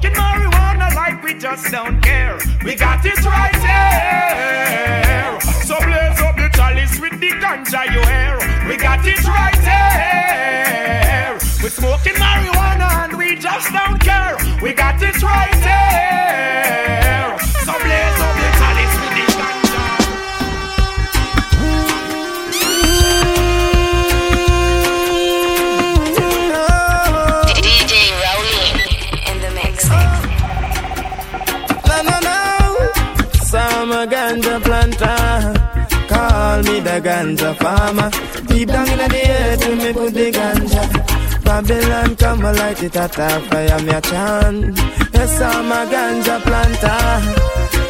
Smoking 0.00 0.20
marijuana 0.20 0.94
like 0.94 1.22
we 1.22 1.34
just 1.34 1.70
don't 1.70 2.00
care. 2.00 2.38
We 2.64 2.74
got 2.74 3.04
it 3.04 3.24
right 3.24 3.54
here. 3.56 5.40
So 5.64 5.76
blaze 5.78 6.20
up 6.20 6.36
the 6.36 6.48
chalice 6.54 7.00
with 7.00 7.18
the 7.20 7.30
ganja 7.42 7.84
you 7.92 8.02
hear. 8.06 8.38
We 8.68 8.76
got 8.76 9.04
it 9.04 9.24
right 9.26 9.58
here. 9.58 11.38
We're 11.62 11.70
smoking 11.70 12.14
marijuana 12.14 13.04
and 13.04 13.18
we 13.18 13.36
just 13.36 13.72
don't 13.72 13.98
care. 14.00 14.36
We 14.62 14.72
got 14.72 15.02
it 15.02 15.20
right 15.22 15.57
ganja 37.18 37.52
farmer. 37.56 38.10
Deep 38.46 38.68
down 38.68 38.88
in 38.88 38.98
the 38.98 39.22
earth, 39.38 39.68
we 39.68 39.74
me 39.74 39.92
put 39.92 40.14
the 40.14 40.30
ganja. 40.30 40.82
Babylon 41.44 42.16
come 42.16 42.44
a 42.44 42.52
light 42.52 42.82
it 42.82 42.96
at 42.96 43.18
a 43.18 43.28
fire, 43.48 43.80
me 43.82 43.90
a 43.90 44.00
chant. 44.00 44.78
Yes, 45.14 45.40
I'm 45.40 45.72
a 45.72 45.80
ganja 45.92 46.36
planter. 46.46 47.00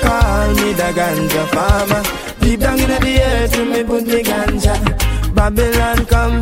Call 0.03 0.49
me 0.59 0.73
the 0.81 0.89
ganja 0.99 1.45
farmer. 1.55 2.03
Deep 2.41 2.61
down 2.61 2.79
in 2.81 2.89
the 2.89 3.15
earth, 3.31 3.57
we 3.59 3.65
me 3.73 3.85
put 3.85 4.05
the 4.07 4.21
ganja. 4.31 4.75
Babylon 5.35 5.99
come. 6.13 6.39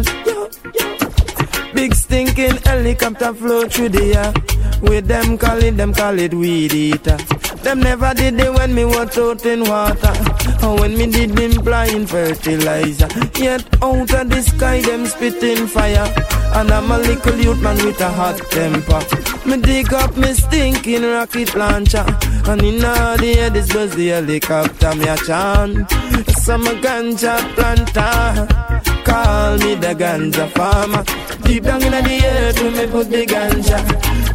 Big 1.74 1.92
stinking 1.94 2.56
helicopter 2.64 3.34
flow 3.34 3.68
through 3.68 3.88
the 3.88 4.14
air. 4.14 4.32
With 4.82 5.06
them 5.08 5.38
call 5.38 5.62
it, 5.62 5.76
them 5.76 5.92
call 5.92 6.18
it 6.18 6.32
weed 6.34 6.72
eater. 6.72 7.16
Them 7.64 7.80
never 7.80 8.14
did 8.14 8.38
it 8.38 8.52
when 8.54 8.74
me 8.74 8.84
was 8.84 9.18
out 9.18 9.44
in 9.44 9.64
water. 9.64 10.14
Or 10.62 10.80
when 10.80 10.96
me 10.96 11.06
did 11.06 11.36
blind 11.64 12.08
fertilizer. 12.08 13.08
Yet 13.38 13.64
out 13.82 14.12
of 14.12 14.30
the 14.30 14.42
sky 14.42 14.80
them 14.82 15.06
spitting 15.06 15.66
fire. 15.66 16.06
And 16.54 16.70
I'm 16.70 16.90
a 16.90 16.98
little 16.98 17.36
youth 17.36 17.60
man 17.60 17.76
with 17.84 18.00
a 18.00 18.08
hot 18.08 18.38
temper. 18.50 19.02
Me 19.46 19.56
dig 19.60 19.92
up 19.92 20.16
me 20.16 20.32
stinking 20.32 21.02
rocket 21.02 21.54
launcher. 21.54 22.06
And 22.46 22.62
in 22.62 22.84
all 22.84 23.16
the 23.16 23.34
air 23.38 23.50
this 23.50 23.74
was 23.74 23.94
the 23.94 24.08
helicopter 24.08 24.94
me 24.94 25.08
a 25.08 25.16
chant. 25.16 25.90
Some 26.38 26.66
ganja 26.84 27.36
planter. 27.54 28.46
Call 29.04 29.58
me 29.58 29.74
the 29.74 29.94
ganja 29.94 30.50
farmer. 30.52 31.04
Deep 31.42 31.64
down 31.64 31.82
in 31.82 31.92
the 31.92 32.26
earth, 32.26 32.62
we 32.62 32.70
me 32.70 32.86
put 32.86 33.08
the 33.10 33.24
ganja. 33.26 33.78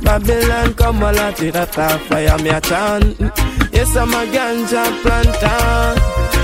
Babylon 0.03 0.73
come 0.75 1.03
a 1.03 1.11
lot 1.11 1.39
with 1.39 1.55
a 1.55 1.65
fire, 1.65 2.37
me 2.39 2.49
a 2.49 2.61
chant. 2.61 3.50
Yes, 3.81 3.97
I'm 3.97 4.13
a 4.13 4.21
ganja 4.29 4.83
planter. 5.01 5.97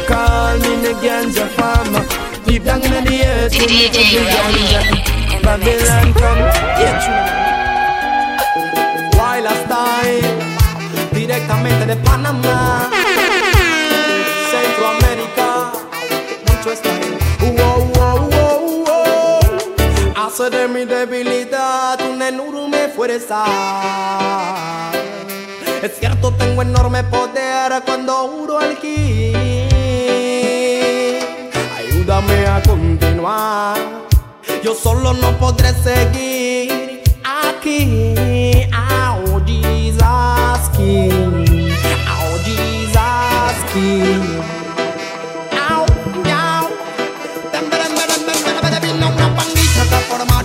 Call 0.09 0.57
me 0.57 0.73
the 0.81 0.93
ganja 1.05 1.45
farmer. 1.53 2.03
Deep 2.45 2.63
down 2.63 2.81
in 2.81 3.05
the 3.05 3.15
earth, 3.29 3.53
we 3.53 3.65
me 3.67 3.85
put 3.93 4.09
the 4.09 4.21
ganja. 4.33 4.81
Babylon 5.43 6.13
come, 6.17 6.41
yeah, 6.81 6.97
Wild 9.13 9.53
Style, 9.61 10.33
directamente 11.13 11.85
de 11.85 11.95
Panamá, 11.97 12.89
Centroamérica, 14.49 15.49
mucho 16.47 16.71
style. 16.75 17.19
Wow, 17.55 17.79
wow, 17.93 18.19
wow, 18.33 18.61
wow. 18.87 19.41
Hace 20.15 20.49
de 20.49 20.67
mi 20.67 20.85
debilidad 20.85 22.01
un 22.01 22.19
enorme 22.19 22.87
fuerza. 22.95 23.45
Es 25.87 25.99
cierto, 25.99 26.33
tengo 26.33 26.61
enorme 26.63 27.01
poder 27.05 27.81
cuando 27.85 28.25
uro 28.25 28.59
aquí. 28.59 29.31
Ayúdame 31.77 32.45
a 32.45 32.61
continuar. 32.61 33.77
Yo 34.61 34.75
solo 34.75 35.13
no 35.13 35.31
podré 35.37 35.69
seguir 35.75 37.03
aquí. 37.23 38.67
Oh, 38.75 39.39
Jesus 39.45 40.69
King. 40.75 41.71
Oh, 42.19 42.37
Jesus 42.43 43.57
King. 43.73 44.43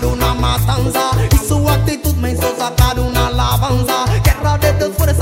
Una 0.05 0.35
matanza 0.35 1.11
Y 1.33 1.37
su 1.47 1.69
actitud 1.69 2.15
me 2.17 2.33
hizo 2.33 2.53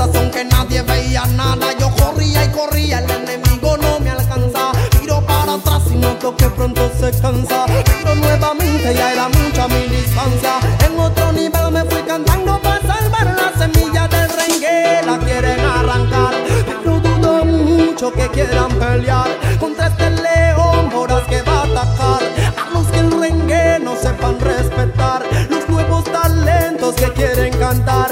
fuerzas 0.01 0.15
aunque 0.15 0.45
nadie 0.45 0.81
veía 0.81 1.25
nada. 1.27 1.67
Yo 1.79 1.89
corría 1.95 2.45
y 2.45 2.49
corría, 2.49 2.99
el 2.99 3.09
enemigo 3.09 3.77
no 3.77 3.99
me 3.99 4.09
alcanza. 4.09 4.71
Miro 4.99 5.21
para 5.25 5.53
atrás 5.53 5.83
y 5.91 5.95
noto 5.95 6.35
que 6.35 6.49
pronto 6.49 6.91
se 6.99 7.11
cansa. 7.19 7.65
Miro 7.67 8.15
nuevamente, 8.15 8.93
ya 8.93 9.13
era 9.13 9.29
mucha 9.29 9.67
mi 9.67 9.87
distancia. 9.87 10.59
En 10.85 10.99
otro 10.99 11.31
nivel 11.31 11.71
me 11.71 11.83
fui 11.85 12.01
cantando 12.01 12.59
para 12.61 12.81
salvar 12.81 13.35
la 13.35 13.59
semilla 13.59 14.07
del 14.07 14.29
rengue. 14.29 15.01
La 15.05 15.19
quieren 15.19 15.59
arrancar, 15.59 16.33
pero 16.65 16.99
dudo 16.99 17.45
mucho 17.45 18.11
que 18.11 18.27
quieran 18.29 18.71
pelear. 18.79 19.29
Contra 19.59 19.87
este 19.87 20.09
león 20.09 20.89
voraz 20.89 21.23
que 21.27 21.41
va 21.43 21.61
a 21.61 21.63
atacar. 21.63 22.23
A 22.57 22.73
los 22.73 22.87
que 22.87 22.99
el 22.99 23.11
rengue 23.19 23.79
no 23.79 23.95
sepan 23.95 24.39
respetar. 24.39 25.23
Los 25.49 25.67
nuevos 25.69 26.03
talentos 26.05 26.95
que 26.95 27.11
quieren 27.13 27.53
cantar 27.57 28.10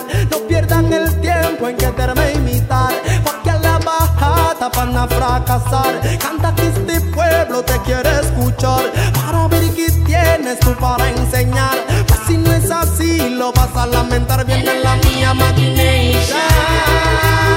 van 4.80 4.96
a 4.96 5.08
fracasar. 5.08 6.00
Canta 6.20 6.56
que 6.56 6.68
este 6.68 7.02
pueblo 7.02 7.62
te 7.64 7.78
quiere 7.82 8.10
escuchar. 8.22 8.92
Para 9.14 9.48
ver 9.48 9.74
qué 9.76 9.92
tienes 10.06 10.60
tú 10.60 10.74
para 10.76 11.10
enseñar. 11.10 11.78
Pues 12.08 12.20
si 12.28 12.38
no 12.38 12.54
es 12.54 12.72
así 12.72 13.30
lo 13.30 13.52
vas 13.52 13.76
a 13.76 13.86
lamentar. 13.86 14.46
Viene 14.46 14.80
la 14.80 14.96
mía 14.96 15.34
maquination 15.34 17.49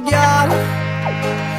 Oh 0.00 0.10
God. 0.10 1.57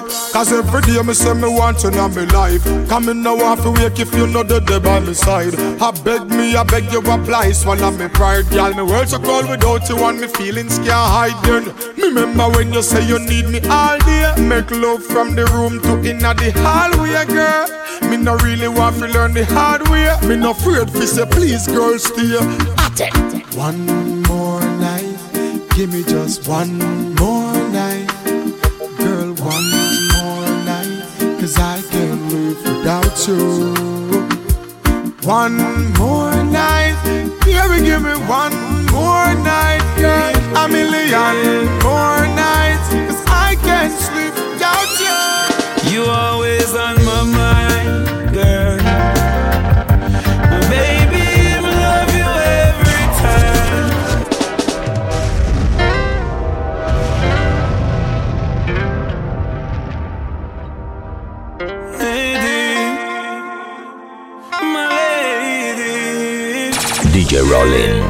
Cause 0.00 0.19
every 0.34 0.80
day 0.82 1.02
me 1.02 1.14
say 1.14 1.34
me 1.34 1.48
want 1.48 1.82
you 1.82 1.90
in 1.90 2.14
my 2.14 2.24
life. 2.32 2.64
Come 2.88 3.08
in 3.08 3.22
now 3.22 3.36
off 3.36 3.64
wake 3.64 3.98
if 3.98 4.14
you 4.14 4.26
know 4.26 4.42
the 4.42 4.60
day 4.60 4.78
by 4.78 5.00
my 5.00 5.12
side. 5.12 5.54
I 5.80 5.90
beg 6.02 6.28
me, 6.28 6.54
I 6.56 6.62
beg 6.64 6.92
you 6.92 7.00
apply 7.00 7.52
Swallow 7.52 7.90
me 7.90 8.08
pride, 8.08 8.48
girl 8.50 8.72
Me 8.74 8.82
world 8.82 9.08
so 9.08 9.18
cold 9.18 9.48
without 9.48 9.88
you 9.88 9.96
and 10.04 10.20
me 10.20 10.26
feelings 10.28 10.78
can't 10.78 10.90
hide 10.90 11.44
then 11.44 11.64
Me 11.96 12.08
remember 12.08 12.48
when 12.50 12.72
you 12.72 12.82
say 12.82 13.06
you 13.06 13.18
need 13.18 13.48
me 13.48 13.60
all 13.68 13.98
day. 13.98 14.34
Make 14.38 14.70
love 14.70 15.02
from 15.04 15.34
the 15.34 15.46
room 15.46 15.80
to 15.82 16.08
inna 16.08 16.34
the 16.34 16.52
hallway, 16.56 17.24
girl. 17.26 17.66
Me 18.10 18.16
no 18.16 18.36
really 18.38 18.68
want 18.68 18.96
to 18.96 19.06
learn 19.08 19.32
the 19.34 19.44
hard 19.46 19.86
way. 19.88 20.10
Me 20.28 20.36
no 20.36 20.50
afraid 20.50 20.90
fi 20.90 21.04
say 21.06 21.26
please 21.26 21.66
girl 21.66 21.98
stay. 21.98 22.36
One 23.56 24.22
more 24.22 24.60
night. 24.78 25.16
Give 25.76 25.92
me 25.92 26.02
just 26.04 26.46
one 26.48 26.78
more 27.14 27.39
without. 33.26 33.74
One 35.22 35.58
more 35.98 36.32
night, 36.42 36.96
baby, 37.04 37.84
give 37.84 38.02
me 38.02 38.14
one 38.26 38.54
more 38.90 39.34
night, 39.44 39.82
girl. 39.98 40.32
A 40.56 40.66
million 40.68 41.66
more 41.84 42.24
nights, 42.34 42.88
cause 42.88 43.22
I 43.26 43.56
can't 43.62 43.92
sleep 43.92 44.34
without 44.34 44.90
you. 45.04 45.92
You 45.92 46.04
always 46.10 46.74
on 46.74 46.96
my 47.04 47.22
mind, 47.24 48.34
girl. 48.34 48.79
DJ 67.50 68.09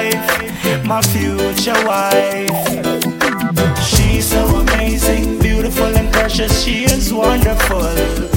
life, 0.00 0.84
my 0.84 1.02
future 1.02 1.80
wife. 1.86 2.50
She's 3.82 4.30
so 4.30 4.44
amazing, 4.56 5.38
beautiful 5.38 5.86
and 5.96 6.12
precious, 6.12 6.62
she 6.62 6.84
is 6.84 7.12
wonderful. 7.12 8.29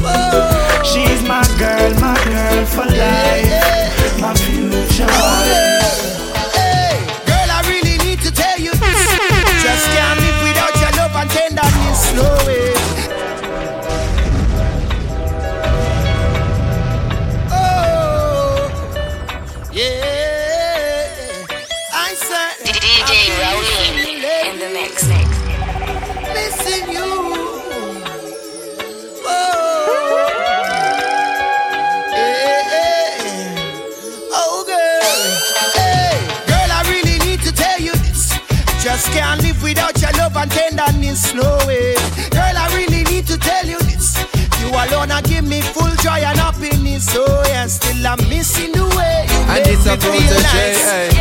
to 50.04 50.10
the 50.12 50.43
J. 50.51 51.12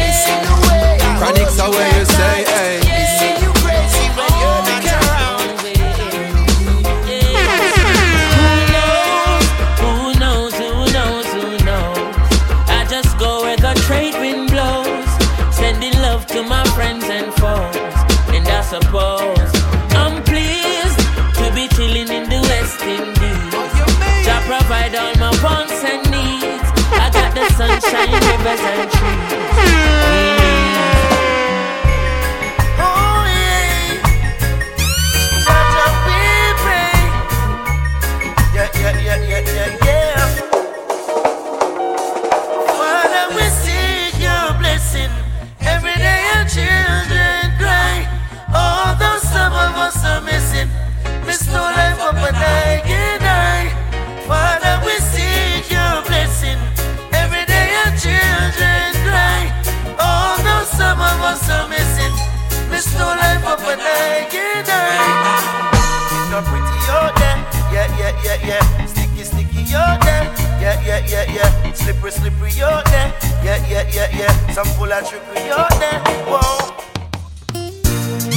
Yeah, 68.25 68.35
yeah, 68.35 68.47
yeah, 68.47 68.79
yeah. 68.79 68.87
Sticky, 68.87 69.25
sticky 69.25 69.75
out 69.75 70.01
there. 70.03 70.25
Yeah, 70.61 70.81
yeah, 70.87 71.07
yeah, 71.07 71.33
yeah. 71.33 71.73
Slippery, 71.73 72.11
slippery 72.13 72.63
out 72.63 72.85
there. 72.87 73.13
Yeah, 73.43 73.59
yeah, 73.69 73.89
yeah, 73.93 74.17
yeah. 74.17 74.53
Some 74.53 74.67
full 74.79 74.93
of 74.93 75.09
trickery 75.09 75.51
out 75.51 75.71
there. 75.81 76.01
Whoa. 76.31 76.71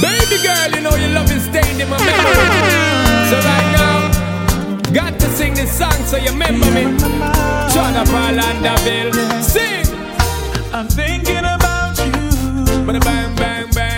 Baby 0.02 0.42
girl, 0.42 0.70
you 0.74 0.80
know 0.82 0.94
your 0.96 1.10
love 1.10 1.30
is 1.30 1.44
stained 1.44 1.80
in 1.80 1.88
my 1.88 1.98
memory. 1.98 2.34
So 3.30 3.36
right 3.38 3.68
now, 3.78 4.92
got 4.92 5.18
to 5.20 5.28
sing 5.30 5.54
this 5.54 5.72
song 5.78 5.98
so 6.06 6.16
you 6.16 6.30
remember 6.30 6.70
me. 6.72 6.84
John 7.72 7.94
of 7.96 8.08
Orlandoville, 8.08 9.42
sing. 9.42 9.86
I'm 10.72 10.88
thinking 10.88 11.38
about 11.38 11.96
you. 11.98 12.12
Bada 12.86 13.00
bang 13.00 13.34
bang 13.36 13.70
bang. 13.72 13.95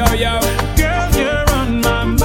Yo, 0.00 0.06
yo. 0.14 0.40
Girl, 0.80 1.12
you're 1.12 1.44
on 1.52 1.82
my 1.82 2.04
mind. 2.04 2.20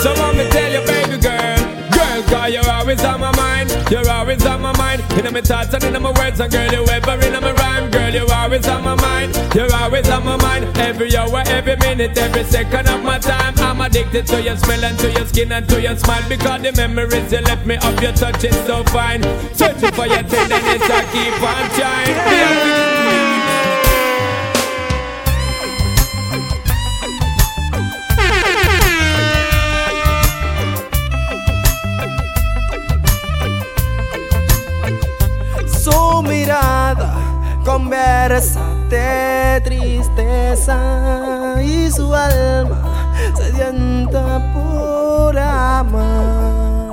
So 0.00 0.08
want 0.16 0.38
me 0.38 0.48
tell 0.48 0.72
you, 0.72 0.80
baby 0.86 1.18
girl, 1.20 1.58
girl, 1.92 2.22
cause 2.22 2.50
you're 2.50 2.66
always 2.66 3.04
on 3.04 3.20
my 3.20 3.30
mind. 3.36 3.68
You're 3.90 4.08
always 4.08 4.42
on 4.46 4.62
my 4.62 4.72
mind. 4.78 5.02
In 5.12 5.30
my 5.34 5.42
thoughts 5.42 5.74
and 5.74 5.84
in 5.84 6.00
my 6.02 6.10
words, 6.12 6.40
and 6.40 6.50
girl, 6.50 6.72
you 6.72 6.86
ever 6.86 7.12
in 7.26 7.32
my 7.42 7.52
rhyme. 7.52 7.90
Girl, 7.90 8.08
you're 8.08 8.32
always 8.32 8.66
on 8.68 8.82
my 8.82 8.94
mind. 8.94 9.36
You're 9.54 9.70
always 9.70 10.08
on 10.08 10.24
my 10.24 10.36
mind. 10.38 10.64
Every 10.78 11.14
hour, 11.14 11.42
every 11.48 11.76
minute, 11.76 12.16
every 12.16 12.44
second 12.44 12.88
of 12.88 13.04
my 13.04 13.18
time. 13.18 13.52
I'm 13.58 13.82
addicted 13.82 14.26
to 14.28 14.40
your 14.40 14.56
smell 14.56 14.82
and 14.82 14.98
to 14.98 15.12
your 15.12 15.26
skin 15.26 15.52
and 15.52 15.68
to 15.68 15.78
your 15.78 15.94
smile. 15.98 16.26
Because 16.26 16.62
the 16.62 16.72
memories 16.72 17.30
you 17.30 17.40
left 17.40 17.66
me 17.66 17.76
of 17.76 18.00
your 18.02 18.12
touch 18.12 18.44
is 18.44 18.56
so 18.64 18.82
fine. 18.84 19.22
Searching 19.52 19.92
for 19.92 20.06
your 20.06 20.22
tenderness, 20.22 20.88
I 20.88 21.04
keep 21.12 21.42
on 21.42 21.68
trying. 21.76 22.99
Mirada 37.60 37.64
conversa 37.64 38.60
de 38.88 39.60
tristeza 39.62 40.76
y 41.62 41.90
su 41.90 42.14
alma 42.14 43.12
sedienta 43.36 44.52
por 44.52 45.38
amar. 45.38 46.90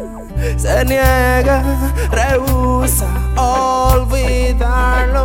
Se 0.57 0.85
niega, 0.85 1.63
rehúsa 2.11 3.07
olvidarlo, 3.35 5.19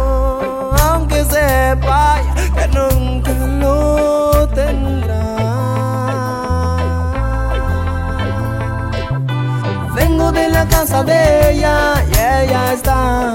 aunque 0.81 1.25
sepa 1.25 2.21
que 2.55 2.69
nunca 2.69 3.33
lo 3.47 4.49
tendrá. 4.49 5.42
La 10.63 10.69
casa 10.69 11.03
de 11.03 11.51
ella 11.51 11.95
y 12.07 12.13
ella 12.13 12.73
está 12.73 13.35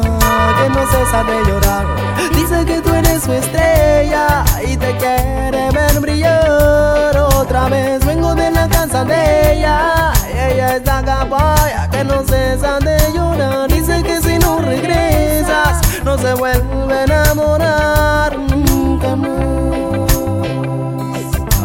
que 0.58 0.70
no 0.70 0.82
cesa 0.92 1.24
de 1.24 1.44
llorar. 1.46 1.86
Dice 2.34 2.66
que 2.66 2.82
tú 2.82 2.94
eres 2.94 3.24
su 3.24 3.34
estrella 3.34 4.46
y 4.66 4.78
te 4.78 4.96
quiere 4.96 5.70
ver 5.72 6.00
brillar 6.00 7.18
otra 7.36 7.68
vez. 7.68 8.06
Vengo 8.06 8.34
de 8.34 8.50
la 8.52 8.70
casa 8.70 9.04
de 9.04 9.54
ella 9.54 10.14
y 10.34 10.54
ella 10.54 10.78
está 10.78 11.04
capaya 11.04 11.90
que 11.90 12.04
no 12.06 12.24
cesa 12.24 12.80
de 12.80 12.98
llorar. 13.14 13.68
Dice 13.68 14.04
que 14.04 14.22
si 14.22 14.38
no 14.40 14.60
regresas 14.60 15.82
no 16.06 16.18
se 16.18 16.34
vuelve 16.34 16.94
a 16.94 17.04
enamorar 17.04 18.38
nunca 18.38 19.16
más. 19.16 19.30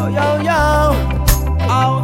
Oh, 0.00 0.08
yo, 0.08 0.42
yo, 0.42 0.92
oh. 1.68 2.02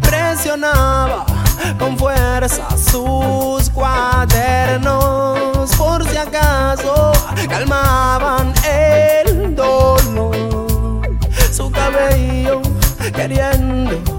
Presionaba 0.00 1.35
con 1.78 1.96
fuerza 1.98 2.68
sus 2.76 3.70
cuadernos 3.70 5.36
por 5.76 6.08
si 6.08 6.16
acaso 6.16 7.12
calmaban 7.48 8.52
el 8.64 9.54
dolor. 9.54 11.18
Su 11.52 11.70
cabello 11.70 12.60
queriendo 13.14 14.15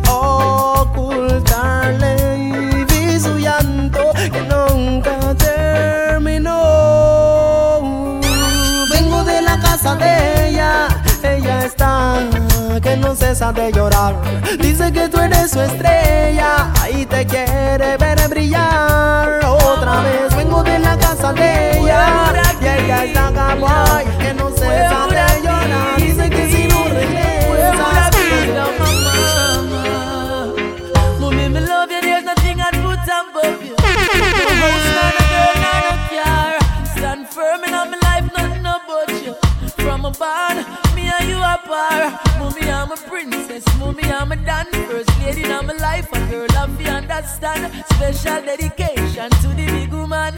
de 13.38 13.72
llorar. 13.72 14.16
Dice 14.60 14.92
que 14.92 15.08
tú 15.10 15.20
eres 15.20 15.52
su 15.52 15.62
estrella 15.62 16.74
y 16.92 17.06
te 17.06 17.24
quiere 17.28 17.96
ver 17.98 18.28
brillar 18.30 19.46
otra 19.46 20.02
vez. 20.02 20.36
Vengo 20.36 20.64
de 20.64 20.80
la 20.80 20.98
casa 20.98 21.34
de 21.34 21.78
ella 21.78 22.34
y 22.60 22.66
ella 22.66 23.06
está 23.06 23.32
caboy 23.32 24.27
I'm 44.50 44.72
dan. 44.72 44.88
First 44.88 45.20
lady 45.20 45.44
in 45.44 45.50
my 45.50 45.74
life, 45.74 46.12
a 46.14 46.20
girl 46.30 46.48
you 46.80 46.88
understand. 46.88 47.74
Special 47.94 48.42
dedication 48.42 49.30
to 49.30 49.48
the 49.50 49.66
big 49.66 49.92
woman. 49.92 50.34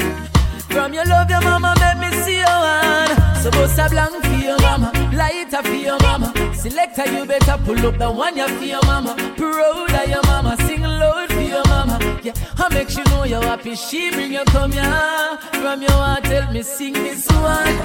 From 0.70 0.94
your 0.94 1.06
love, 1.06 1.30
your 1.30 1.42
mama 1.42 1.76
make 1.80 2.00
me 2.00 2.18
see 2.24 2.38
your 2.38 2.48
hand. 2.48 3.44
So 3.44 3.52
bust 3.52 3.80
a 3.80 3.90
blank 3.90 4.24
for 4.24 4.34
your 4.34 4.60
mama, 4.60 4.92
lighter 5.14 5.64
for 5.64 5.74
your 5.74 6.00
mama. 6.00 6.34
Selector, 6.54 7.12
you 7.12 7.26
better 7.26 7.58
pull 7.66 7.86
up 7.88 7.98
the 7.98 8.12
one 8.12 8.38
you 8.38 8.48
for 8.48 8.66
your 8.66 8.84
mama. 8.86 9.16
Proud 9.38 9.94
of 9.94 10.10
your 10.10 10.24
mama, 10.24 10.58
sing 10.66 10.82
loud 10.82 11.30
for 11.32 11.42
your 11.42 11.66
mama. 11.68 11.98
Yeah, 12.24 12.34
I 12.58 12.74
make 12.74 12.96
you 12.96 13.04
know 13.06 13.24
you're 13.24 13.42
happy. 13.44 13.76
She 13.76 14.12
bring 14.12 14.34
you 14.34 14.44
come 14.46 14.72
here. 14.72 15.38
From 15.62 15.82
your 15.82 15.92
heart, 15.92 16.24
tell 16.24 16.52
me 16.52 16.62
sing 16.64 16.94
this 16.94 17.28
one. 17.28 17.78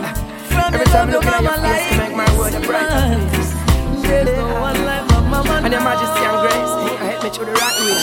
From 0.48 0.74
Every 0.74 0.78
your 0.78 0.86
time 0.86 1.08
love, 1.08 1.08
you 1.08 1.12
your 1.12 1.22
look 1.22 1.26
at 1.26 1.42
your 1.42 1.50
mama 1.50 1.68
like 1.68 1.98
make 1.98 2.16
my 2.16 2.38
world 2.38 2.54
one. 2.66 4.02
There's 4.02 4.36
no 4.36 4.60
one 4.60 4.84
like. 4.84 5.13
And 5.34 5.72
your 5.72 5.82
now. 5.82 5.90
majesty 5.90 6.22
and 6.22 6.38
grace, 6.46 6.72
you 6.86 6.94
help 7.02 7.22
me 7.24 7.30
through 7.30 7.46
the 7.46 7.56
right 7.58 7.78
way. 7.82 7.98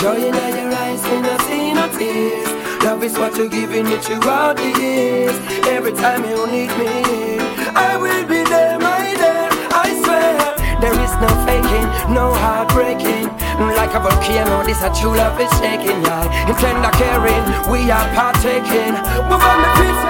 Joy 0.00 0.16
in 0.16 0.32
your 0.32 0.72
eyes, 0.72 1.02
me 1.04 1.20
not 1.20 1.40
see 1.44 1.74
no 1.74 1.84
tears. 1.92 2.48
Love 2.84 3.04
is 3.04 3.18
what 3.18 3.36
you're 3.36 3.48
giving 3.48 3.84
me 3.84 3.96
throughout 3.98 4.56
the 4.56 4.72
years. 4.80 5.36
Every 5.68 5.92
time 5.92 6.24
you 6.24 6.46
need 6.46 6.72
me, 6.80 7.36
I 7.76 7.98
will 8.00 8.24
be 8.24 8.40
there, 8.48 8.78
my 8.78 9.12
dear. 9.20 9.48
I 9.76 9.92
swear, 10.00 10.80
there 10.80 10.96
is 11.04 11.12
no 11.20 11.28
faking, 11.44 11.86
no 12.14 12.32
heartbreaking. 12.32 13.28
Like 13.76 13.92
a 13.92 14.00
volcano, 14.00 14.64
this 14.64 14.80
a 14.82 14.88
true 14.96 15.12
love 15.14 15.38
is 15.38 15.52
shaking, 15.60 16.00
yeah. 16.00 16.48
In 16.48 16.56
tender 16.56 16.92
caring, 16.96 17.44
we 17.68 17.90
are 17.90 18.08
partaking. 18.16 18.96
Move 19.28 19.44
on 19.44 19.58
the 19.60 19.70
feet, 19.76 20.00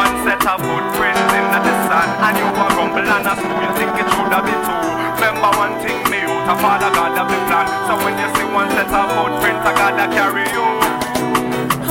One 0.00 0.16
set 0.24 0.40
of 0.48 0.64
footprints 0.64 1.01
rumble 2.92 3.10
and 3.10 3.26
a 3.26 3.34
school 3.36 3.72
think 3.76 3.92
it 3.96 4.08
should 4.12 4.32
have 4.32 4.44
been 4.44 4.60
two 4.64 4.92
Remember 5.16 5.50
one 5.56 5.74
thing 5.80 5.98
me 6.10 6.20
out 6.20 6.48
A 6.48 6.54
father 6.60 6.90
God 6.92 7.16
have 7.16 7.28
the 7.28 7.38
plan. 7.48 7.66
So 7.88 7.96
when 8.04 8.14
you 8.18 8.28
see 8.36 8.44
one 8.52 8.68
set 8.70 8.92
of 8.92 9.08
footprints 9.16 9.64
I 9.66 9.72
gotta 9.74 10.06
carry 10.12 10.44
you 10.52 11.81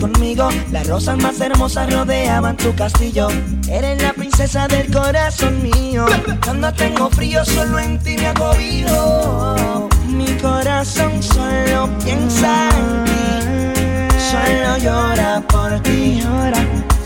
conmigo, 0.00 0.48
las 0.70 0.86
rosas 0.86 1.18
más 1.18 1.38
hermosas 1.40 1.92
rodeaban 1.92 2.56
tu 2.56 2.74
castillo. 2.74 3.28
Eres 3.68 4.02
la 4.02 4.14
princesa 4.14 4.66
del 4.66 4.90
corazón 4.90 5.62
mío. 5.62 6.06
Cuando 6.42 6.72
tengo 6.72 7.10
frío, 7.10 7.44
solo 7.44 7.78
en 7.78 7.98
ti 7.98 8.16
me 8.16 8.28
acobijo. 8.28 9.88
Mi 10.08 10.26
corazón 10.40 11.22
solo 11.22 11.90
piensa 12.02 12.70
en 12.70 13.04
ti, 13.04 14.14
solo 14.30 14.78
llora 14.78 15.42
por 15.46 15.80
ti, 15.80 16.22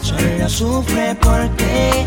solo 0.03 0.49
sufre 0.49 1.17
por 1.17 1.49
ti. 1.57 2.07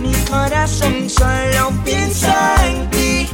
Mi 0.00 0.12
corazón 0.30 1.10
solo 1.10 1.72
piensa 1.84 2.54
en 2.66 2.88
ti, 2.90 3.28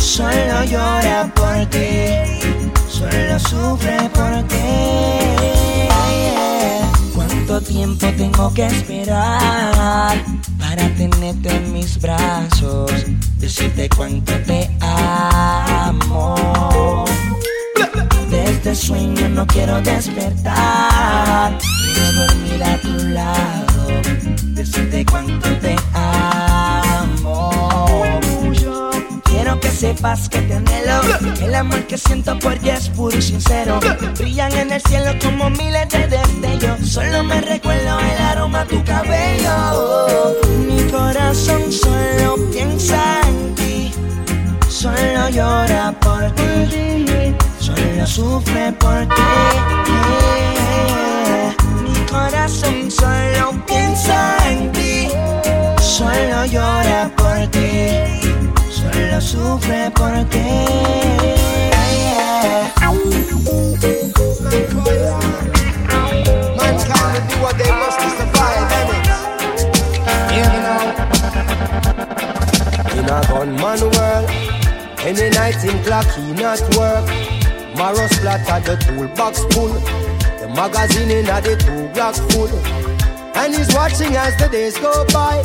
solo 0.00 0.64
llora 0.64 1.28
por 1.34 1.66
ti, 1.66 2.41
solo 3.10 3.38
sufre 3.38 3.96
por 4.10 4.42
ti. 4.48 4.56
¿Cuánto 7.14 7.60
tiempo 7.60 8.06
tengo 8.16 8.52
que 8.54 8.66
esperar 8.66 10.16
para 10.58 10.88
tenerte 10.94 11.56
en 11.56 11.72
mis 11.72 12.00
brazos? 12.00 12.92
Decirte 13.38 13.88
cuánto 13.88 14.32
te 14.46 14.70
amo. 14.80 16.34
De 18.30 18.44
este 18.44 18.74
sueño 18.74 19.28
no 19.30 19.46
quiero 19.46 19.80
despertar. 19.82 21.58
Quiero 21.58 22.12
dormir 22.26 22.64
a 22.64 22.78
tu 22.80 23.08
lado. 23.08 23.86
Decirte 24.54 25.04
cuánto 25.04 25.48
te 25.58 25.76
amo. 25.92 27.71
Sepas 29.82 30.28
que 30.28 30.40
te 30.42 30.54
anhelo. 30.54 31.00
El 31.42 31.56
amor 31.56 31.84
que 31.88 31.98
siento 31.98 32.38
por 32.38 32.54
ti 32.54 32.70
es 32.70 32.88
puro 32.90 33.18
y 33.18 33.20
sincero. 33.20 33.80
Brillan 34.16 34.52
en 34.52 34.70
el 34.70 34.80
cielo 34.80 35.10
como 35.20 35.50
miles 35.50 35.88
de 35.88 36.06
destellos. 36.06 36.88
Solo 36.88 37.24
me 37.24 37.40
recuerdo 37.40 37.98
el 37.98 38.22
aroma 38.22 38.64
de 38.64 38.76
tu 38.76 38.84
cabello. 38.84 40.36
Mi 40.68 40.80
corazón 40.88 41.72
solo 41.72 42.36
piensa 42.52 43.22
en 43.26 43.54
ti. 43.56 43.92
Solo 44.68 45.28
llora 45.30 45.92
por 46.00 46.30
ti. 46.36 47.34
Solo 47.58 48.06
sufre 48.06 48.72
por 48.74 49.00
ti. 49.08 49.22
Mi 51.82 52.06
corazón 52.06 52.88
solo 52.88 53.66
piensa 53.66 54.36
en 54.48 54.70
ti. 54.70 55.08
Solo 55.80 56.46
llora 56.46 57.10
por 57.16 57.48
ti. 57.48 58.31
Solo 59.20 59.20
sufre 59.20 59.90
por 59.94 60.24
ti. 60.30 60.38
Mankind 66.56 67.12
will 67.12 67.26
do 67.28 67.36
what 67.42 67.54
they 67.58 67.70
must 67.70 67.98
to 68.00 68.08
survive, 68.16 68.72
innit? 68.80 69.06
Hear 70.32 70.48
me 70.52 70.58
now. 70.64 70.84
In 72.96 73.04
a 73.04 73.20
gunman 73.28 73.80
world, 73.92 74.26
any 75.04 75.28
night 75.30 75.62
in 75.62 75.76
clock 75.84 76.08
he 76.14 76.32
not 76.32 76.60
work. 76.76 77.06
Marrow 77.76 78.08
splatter 78.08 78.60
the 78.64 78.76
toolbox 78.84 79.44
full. 79.54 79.74
The 80.40 80.48
magazine 80.56 81.10
in 81.10 81.28
a 81.28 81.40
the 81.42 81.56
two 81.56 81.88
block 81.92 82.14
full. 82.30 82.52
And 83.36 83.54
he's 83.54 83.74
watching 83.74 84.16
as 84.16 84.36
the 84.38 84.48
days 84.48 84.78
go 84.78 85.04
by. 85.12 85.42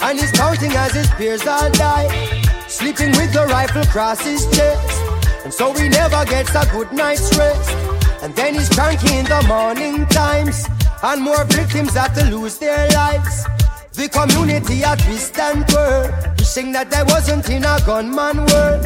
And 0.00 0.18
he's 0.18 0.32
counting 0.32 0.72
as 0.72 0.92
his 0.92 1.08
peers 1.10 1.46
all 1.46 1.70
die. 1.70 2.37
Sleeping 2.68 3.12
with 3.12 3.32
the 3.32 3.46
rifle 3.46 3.80
across 3.80 4.20
his 4.20 4.44
chest. 4.54 5.02
And 5.42 5.52
so 5.52 5.72
he 5.72 5.88
never 5.88 6.22
gets 6.26 6.54
a 6.54 6.68
good 6.70 6.92
night's 6.92 7.36
rest. 7.36 7.70
And 8.22 8.34
then 8.36 8.54
he's 8.54 8.68
cranky 8.68 9.16
in 9.16 9.24
the 9.24 9.42
morning 9.48 10.04
times. 10.06 10.66
And 11.02 11.22
more 11.22 11.44
victims 11.44 11.94
have 11.94 12.14
to 12.14 12.24
lose 12.30 12.58
their 12.58 12.86
lives. 12.90 13.44
The 13.92 14.08
community 14.10 14.82
a 14.82 14.96
twist 14.96 15.38
and 15.38 15.66
twirl. 15.66 16.12
Wishing 16.36 16.72
that 16.72 16.92
I 16.92 17.04
wasn't 17.04 17.48
in 17.48 17.64
a 17.64 17.80
gunman 17.86 18.44
world. 18.44 18.84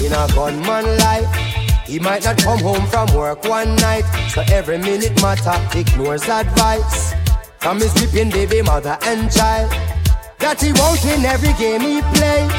In 0.00 0.12
a 0.12 0.26
gunman 0.34 0.96
life. 0.96 1.50
He 1.86 1.98
might 1.98 2.24
not 2.24 2.38
come 2.38 2.60
home 2.60 2.86
from 2.86 3.14
work 3.14 3.44
one 3.44 3.76
night. 3.76 4.04
So 4.30 4.42
every 4.48 4.78
minute 4.78 5.20
matter 5.20 5.60
ignores 5.78 6.26
advice. 6.26 7.12
From 7.58 7.80
his 7.80 7.92
weeping 8.00 8.30
baby 8.30 8.62
mother 8.62 8.96
and 9.02 9.30
child. 9.30 9.70
That 10.40 10.56
he 10.60 10.72
won't 10.72 11.04
win 11.04 11.24
every 11.28 11.52
game 11.60 11.84
he 11.84 12.00
plays. 12.16 12.52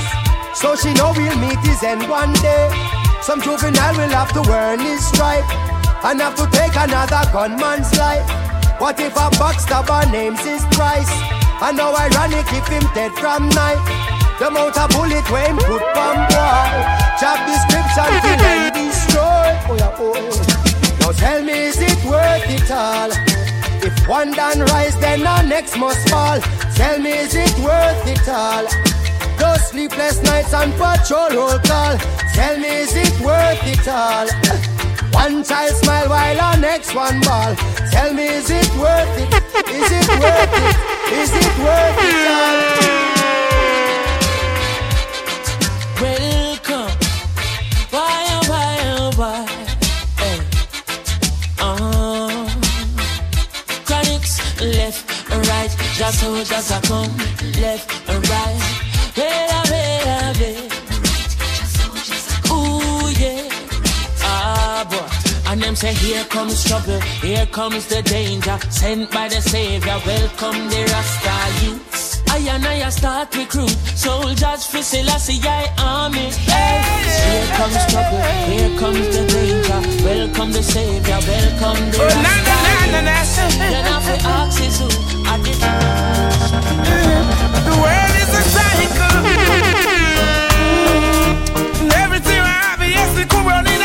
So 0.54 0.78
she 0.78 0.94
know 0.94 1.12
we'll 1.18 1.38
meet 1.42 1.58
his 1.66 1.82
end 1.82 2.06
one 2.06 2.34
day. 2.46 2.70
Some 3.26 3.42
juvenile 3.42 3.98
will 3.98 4.14
have 4.14 4.30
to 4.38 4.42
earn 4.46 4.80
his 4.80 5.02
stripe 5.02 5.46
and 6.06 6.22
have 6.22 6.38
to 6.38 6.46
take 6.54 6.78
another 6.78 7.26
gunman's 7.34 7.90
life. 7.98 8.26
What 8.82 9.00
if 9.00 9.14
a 9.18 9.30
backstabber 9.38 10.12
names 10.12 10.42
his 10.42 10.62
price? 10.78 11.10
And 11.62 11.78
how 11.78 11.94
ironic 11.94 12.46
if 12.54 12.68
him 12.70 12.86
dead 12.94 13.14
from 13.14 13.50
night. 13.50 13.82
The 14.40 14.48
amount 14.48 14.78
of 14.78 14.90
bullet 14.90 15.26
when 15.30 15.54
him 15.54 15.58
put 15.58 15.82
from 15.94 16.18
boy. 16.30 16.70
Job 17.22 17.38
description 17.46 18.10
till 18.22 18.46
end 18.54 18.74
destroy. 18.74 19.50
Oh 19.70 19.76
yeah, 19.78 19.96
oh. 19.98 20.98
Now 21.02 21.12
tell 21.14 21.44
me, 21.44 21.54
is 21.70 21.78
it 21.82 22.04
worth 22.06 22.50
it 22.50 22.72
all? 22.72 23.12
If 23.84 24.08
one 24.08 24.32
done 24.34 24.62
rise, 24.70 24.98
then 25.00 25.22
the 25.22 25.42
next 25.44 25.78
must 25.78 26.10
fall. 26.10 26.40
Tell 26.82 26.98
me, 26.98 27.12
is 27.12 27.36
it 27.36 27.54
worth 27.60 28.08
it 28.08 28.28
all? 28.28 28.66
Those 29.38 29.68
sleepless 29.68 30.20
nights 30.24 30.52
and 30.52 30.74
patrol 30.74 31.30
roll 31.30 31.60
call. 31.60 31.96
Tell 32.34 32.58
me, 32.58 32.70
is 32.82 32.96
it 32.96 33.14
worth 33.22 33.62
it 33.68 33.88
all? 33.88 34.28
One 35.14 35.44
child 35.44 35.76
smile 35.76 36.10
while 36.10 36.42
our 36.42 36.58
next 36.58 36.96
one 36.96 37.22
ball. 37.22 37.54
Tell 37.92 38.12
me, 38.16 38.26
is 38.26 38.50
it 38.50 38.68
worth 38.78 39.16
it? 39.16 39.30
Is 39.70 39.92
it 39.92 40.10
worth 40.10 40.58
it? 40.58 40.76
Is 41.22 41.32
it 41.32 41.54
worth 41.60 42.00
it 42.02 42.28
all? 42.32 43.11
Just 56.02 56.22
soldiers 56.22 56.72
are 56.72 56.82
come 56.82 57.16
left 57.62 58.10
and 58.10 58.28
right. 58.28 58.58
Wait, 59.16 59.52
wait, 59.70 60.34
wait. 60.42 60.74
Ooh, 62.50 63.08
yeah. 63.22 63.46
Ah, 64.24 64.82
boy. 64.90 65.52
And 65.52 65.62
them 65.62 65.76
say, 65.76 65.94
here 65.94 66.24
comes 66.24 66.64
trouble, 66.64 67.00
here 67.22 67.46
comes 67.46 67.86
the 67.86 68.02
danger. 68.02 68.58
Sent 68.72 69.12
by 69.12 69.28
the 69.28 69.42
Savior, 69.42 70.02
welcome 70.04 70.70
the 70.70 70.82
Rasta 70.92 71.64
youths. 71.64 72.24
I 72.32 72.40
and 72.50 72.66
I 72.66 72.90
start 72.90 73.36
recruit 73.36 73.78
soldiers 73.94 74.66
for 74.66 74.82
Selassie 74.82 75.40
army. 75.78 76.32
Hey. 76.50 76.82
Here 77.30 77.48
comes 77.58 77.86
trouble, 77.94 78.24
here 78.50 78.80
comes 78.80 79.08
the 79.16 79.24
danger. 79.28 80.04
Welcome 80.04 80.52
the 80.52 80.64
Savior, 80.64 81.20
welcome 81.30 81.92
the 81.92 82.00
Oh, 82.02 82.08
Rasta 82.08 82.71
na, 82.92 83.02
na, 83.02 83.24
is 84.60 84.82
I. 85.26 85.72
Mm-hmm. 86.84 87.22
The 87.68 87.76
world 87.84 88.16
is 88.24 88.32
a 88.36 88.44
cycle. 88.56 89.18
And 91.82 91.92
everything 92.04 92.40
I 92.40 92.56
have, 92.68 92.82
yes, 92.82 93.18
it 93.18 93.30
could 93.30 93.46
run 93.46 93.66
in 93.68 93.82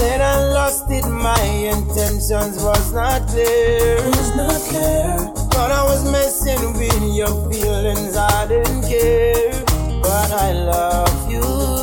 Said 0.00 0.22
I 0.22 0.46
lost 0.46 0.90
it, 0.90 1.06
my 1.06 1.42
intentions 1.42 2.56
was 2.64 2.90
not 2.90 3.28
clear. 3.28 3.96
Was 3.96 4.34
not 4.34 4.60
clear. 4.70 5.16
But 5.50 5.70
I 5.70 5.84
was 5.84 6.10
messing 6.10 6.72
with 6.72 7.14
your 7.14 7.52
feelings, 7.52 8.16
I 8.16 8.46
didn't 8.46 8.80
care. 8.88 9.62
But 10.00 10.32
I 10.32 10.52
love 10.52 11.30
you. 11.30 11.79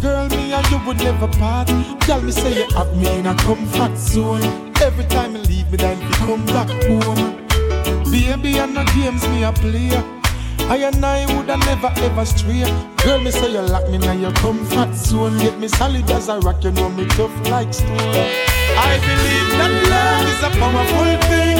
Girl, 0.00 0.28
me 0.28 0.52
and 0.52 0.70
you 0.70 0.78
would 0.86 0.98
never 0.98 1.28
part. 1.38 1.68
Tell 2.00 2.20
me 2.22 2.32
say 2.32 2.54
you 2.54 2.74
have 2.74 2.96
me 2.96 3.18
in 3.18 3.26
a 3.26 3.34
comfort 3.34 3.96
zone. 3.96 4.72
Every 4.82 5.04
time 5.06 5.36
you 5.36 5.42
leave 5.42 5.70
me, 5.70 5.76
then 5.76 6.00
you 6.00 6.10
come 6.26 6.44
back 6.46 6.68
home. 6.84 7.44
Baby, 8.10 8.58
and 8.58 8.74
no 8.74 8.84
games 8.94 9.26
me 9.28 9.44
a 9.44 9.52
play. 9.52 9.90
I 10.68 10.76
and 10.76 11.04
I 11.04 11.26
woulda 11.34 11.56
never 11.58 11.92
ever 11.96 12.24
stray. 12.24 12.64
Girl, 13.04 13.20
me 13.20 13.30
say 13.30 13.52
you 13.52 13.60
lock 13.60 13.88
me 13.90 13.96
in 13.96 14.20
your 14.20 14.32
comfort 14.32 14.94
zone. 14.94 15.36
Get 15.38 15.58
me 15.58 15.68
solid 15.68 16.10
as 16.10 16.28
a 16.28 16.38
rock, 16.40 16.64
you 16.64 16.70
know 16.70 16.88
me 16.88 17.04
tough 17.06 17.34
like 17.50 17.74
stone. 17.74 17.98
I 18.76 18.98
believe 18.98 19.50
that 19.58 19.72
love 19.92 20.26
is 20.32 20.42
a 20.42 20.50
powerful 20.58 21.12
thing, 21.28 21.58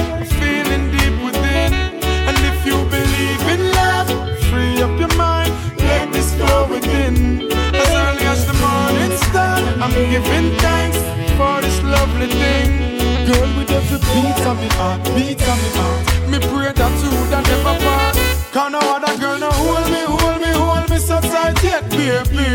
with 14.15 14.25
every 14.25 14.35
beat 14.35 14.47
of 14.47 14.61
me 14.61 14.69
heart, 14.77 15.05
beat 15.15 15.43
of 15.43 15.59
me 15.63 15.69
heart, 15.79 16.31
me 16.31 16.39
pray 16.39 16.73
that 16.73 16.93
you 17.03 17.11
woulda 17.11 17.41
never 17.43 17.77
part. 17.85 18.15
Can 18.53 18.73
no 18.73 18.79
other 18.79 19.19
girl 19.19 19.39
no 19.39 19.51
hold 19.51 19.91
me, 19.91 20.03
hold 20.07 20.41
me, 20.41 20.51
hold 20.53 20.91
me 20.91 20.99
so 20.99 21.21
tight 21.21 21.63
yet, 21.63 21.89
baby. 21.91 22.47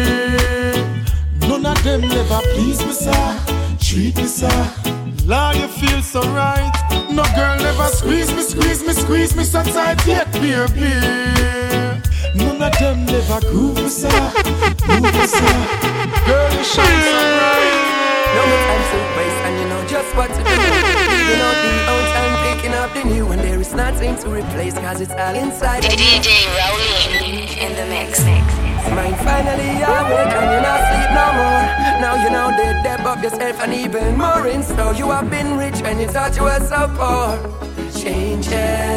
None 1.47 1.65
of 1.65 1.83
them 1.83 2.01
never 2.01 2.39
please 2.53 2.83
me, 2.85 2.93
sir. 2.93 3.39
Treat 3.81 4.15
me, 4.17 4.25
sir. 4.25 4.73
Lord, 5.25 5.57
you 5.57 5.67
feel 5.67 6.01
so 6.01 6.21
right. 6.31 6.71
No 7.11 7.23
girl 7.35 7.57
never 7.57 7.87
squeeze 7.87 8.31
me, 8.33 8.41
squeeze 8.41 8.83
me, 8.85 8.93
squeeze 8.93 9.35
me 9.35 9.43
so 9.43 9.63
tight 9.63 10.05
yet, 10.07 10.31
baby. 10.33 10.93
None 12.35 12.61
of 12.61 12.73
them 12.79 13.05
never 13.05 13.41
groove 13.41 13.75
me, 13.75 13.89
sir. 13.89 14.09
Groove 14.09 15.03
me, 15.03 15.27
sir. 15.27 15.53
Girl, 16.25 16.49
you 16.53 16.63
shine 16.63 17.01
so 17.11 17.19
bright. 17.35 17.99
No 18.35 18.41
more 18.47 18.61
time 18.67 18.83
to 18.91 18.97
waste, 19.17 19.41
and 19.45 19.59
you 19.59 19.65
know 19.67 19.87
just 19.87 20.15
what 20.15 20.29
to 20.29 20.43
do. 20.43 21.08
You 21.29 21.37
know 21.37 21.53
the 21.61 21.73
old 21.93 22.07
time 22.15 22.33
picking 22.47 22.73
up 22.73 22.93
the 22.93 23.03
new, 23.03 23.27
and 23.31 23.39
there 23.41 23.59
is 23.59 23.73
nothing 23.73 24.15
to 24.17 24.29
replace, 24.29 24.73
cause 24.73 24.99
it's 24.99 25.11
all 25.13 25.35
inside. 25.35 25.83
DJ 25.83 26.27
Rowley 26.57 27.45
in 27.65 27.71
the 27.77 27.85
mix. 27.85 28.19
Mind 28.95 29.15
finally 29.17 29.69
awake 29.83 30.33
and 30.39 30.51
you're 30.51 30.65
not 30.65 30.81
sleep 30.89 31.11
no 31.13 31.27
more. 31.39 31.65
Now 32.01 32.15
you 32.23 32.29
know 32.31 32.49
the 32.49 32.81
depth 32.81 33.05
of 33.05 33.21
yourself 33.21 33.61
and 33.61 33.73
even 33.73 34.17
more 34.17 34.47
in 34.47 34.63
store. 34.63 34.93
You 34.95 35.11
have 35.11 35.29
been 35.29 35.57
rich 35.57 35.83
and 35.83 36.01
you 36.01 36.07
thought 36.07 36.35
you 36.35 36.43
were 36.43 36.59
so 36.61 36.89
poor. 36.97 37.37
Changes. 38.01 38.88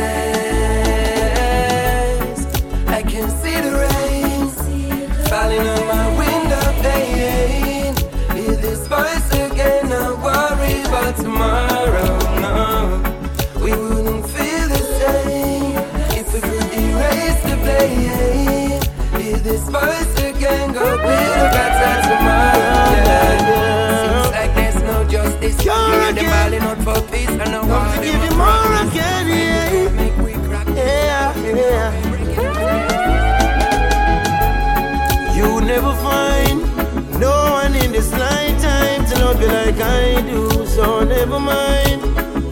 So 40.83 41.05
never 41.05 41.39
mind 41.39 42.03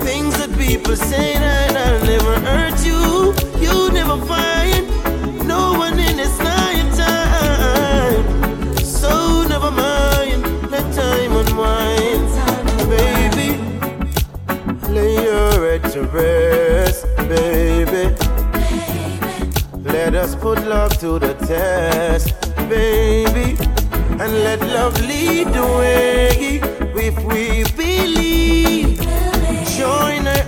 things 0.06 0.36
that 0.38 0.56
people 0.56 0.94
say 0.94 1.34
that 1.34 1.76
I'll 1.76 2.00
never 2.06 2.38
hurt 2.46 2.78
you. 2.86 3.34
You 3.58 3.90
never 3.90 4.16
find 4.24 4.86
no 5.48 5.72
one 5.72 5.98
in 5.98 6.16
this 6.16 6.38
lifetime. 6.38 8.22
So 8.84 9.42
never 9.48 9.72
mind, 9.72 10.46
let 10.70 10.86
time 10.94 11.32
unwind, 11.42 12.30
baby. 12.94 13.58
Lay 14.94 15.24
your 15.24 15.50
head 15.66 15.82
to 15.94 16.02
rest, 16.14 17.06
baby. 17.34 18.14
Let 19.82 20.14
us 20.14 20.36
put 20.36 20.64
love 20.68 20.96
to 21.00 21.18
the 21.18 21.34
test, 21.48 22.32
baby. 22.68 23.56
And 24.22 24.32
let 24.44 24.60
love 24.60 25.00
lead 25.00 25.48
the 25.48 25.66
way 25.80 26.60
if 26.94 27.18
we. 27.24 27.79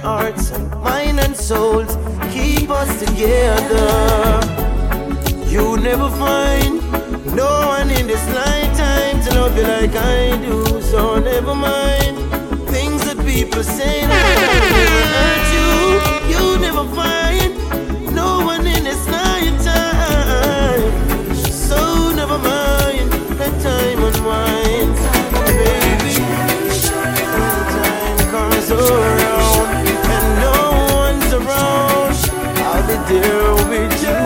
Hearts, 0.03 0.51
mind, 0.83 1.21
and 1.21 1.37
souls, 1.37 1.97
keep 2.33 2.71
us 2.71 2.91
together. 2.99 4.41
You 5.47 5.77
never 5.77 6.11
find 6.11 6.83
no 7.37 7.69
one 7.69 7.89
in 7.89 8.09
this 8.09 8.27
lifetime 8.35 9.23
to 9.23 9.35
love 9.39 9.57
you 9.57 9.63
like 9.63 9.95
I 9.95 10.37
do, 10.45 10.83
so 10.83 11.21
never 11.21 11.55
mind 11.55 12.17
things 12.69 13.05
that 13.05 13.25
people 13.25 13.63
say 13.63 14.05
that 14.05 15.07
hurt 15.15 15.47
you. 15.55 16.35
You 16.35 16.59
never 16.59 16.85
find 16.97 17.22
there 33.21 33.55
with 33.71 33.95
you, 34.05 34.19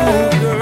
girl. 0.43 0.61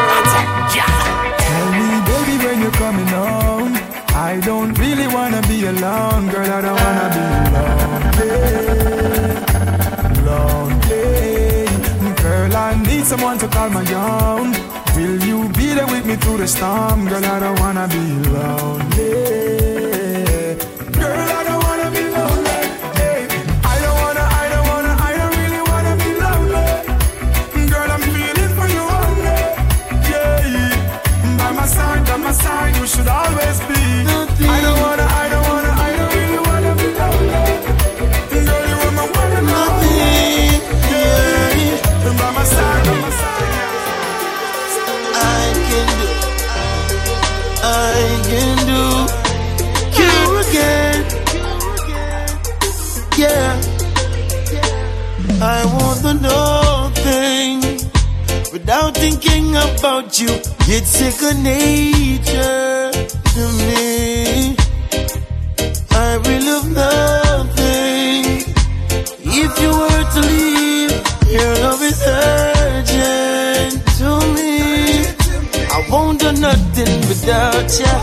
Tell 1.47 1.68
me, 1.79 1.89
baby, 2.09 2.35
when 2.45 2.57
you're 2.62 2.79
coming 2.85 3.07
home. 3.07 3.75
I 4.14 4.41
don't 4.41 4.72
really 4.79 5.09
wanna 5.09 5.43
be 5.43 5.66
alone, 5.66 6.29
girl. 6.31 6.51
I 6.59 6.61
don't 6.66 6.79
wanna 6.85 7.09
be 7.16 7.25
lonely, 7.57 8.55
lonely. 10.29 11.66
Girl, 12.22 12.57
I 12.57 12.75
need 12.87 13.05
someone 13.05 13.39
to 13.39 13.49
call 13.49 13.70
my 13.70 13.85
own. 13.93 14.55
Will 14.97 15.18
you 15.29 15.49
be 15.51 15.75
there 15.75 15.87
with 15.87 16.07
me 16.07 16.16
through 16.16 16.39
the 16.39 16.49
storm, 16.49 17.07
girl? 17.09 17.25
I 17.25 17.39
don't 17.41 17.59
wanna 17.61 17.87
be 17.89 18.05
lonely. 18.31 19.43
About 60.15 60.21
you, 60.21 60.29
it's 60.75 60.91
second 60.91 61.43
nature 61.43 62.91
to 63.35 63.53
me. 63.59 64.57
I 65.91 66.19
will 66.19 66.45
have 66.55 66.69
nothing 66.70 68.24
if 69.23 69.61
you 69.61 69.70
were 69.70 70.05
to 70.15 70.20
leave. 70.20 70.93
Your 71.31 71.55
love 71.62 71.82
is 71.82 72.03
urgent 72.07 73.86
to 73.99 74.09
me. 74.35 74.53
I 75.70 75.86
won't 75.91 76.20
do 76.20 76.32
nothing 76.32 77.01
without 77.09 77.78
you. 77.78 77.95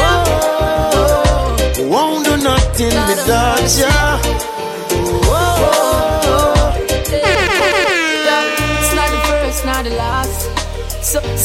Whoa, 0.00 1.88
won't 1.88 2.24
do 2.24 2.36
nothing 2.36 2.96
without 3.08 3.78
you. 3.78 4.57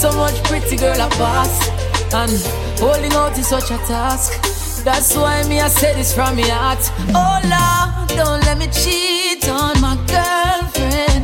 So, 0.04 0.12
much 0.18 0.44
pretty 0.44 0.76
girl 0.76 1.02
I 1.02 1.08
pass. 1.12 2.14
And 2.14 2.30
holding 2.78 3.14
out 3.14 3.40
is 3.40 3.48
such 3.48 3.72
a 3.72 3.78
task. 3.88 4.84
That's 4.84 5.16
why 5.16 5.48
me 5.48 5.62
I 5.62 5.70
say 5.70 5.94
this 5.94 6.14
from 6.14 6.36
my 6.36 6.42
heart. 6.42 6.84
Oh 7.16 7.40
Lord, 7.54 8.10
don't 8.10 8.42
let 8.46 8.58
me 8.58 8.68
cheat 8.68 9.48
on 9.48 9.80
my 9.80 9.96
girlfriend. 10.12 11.24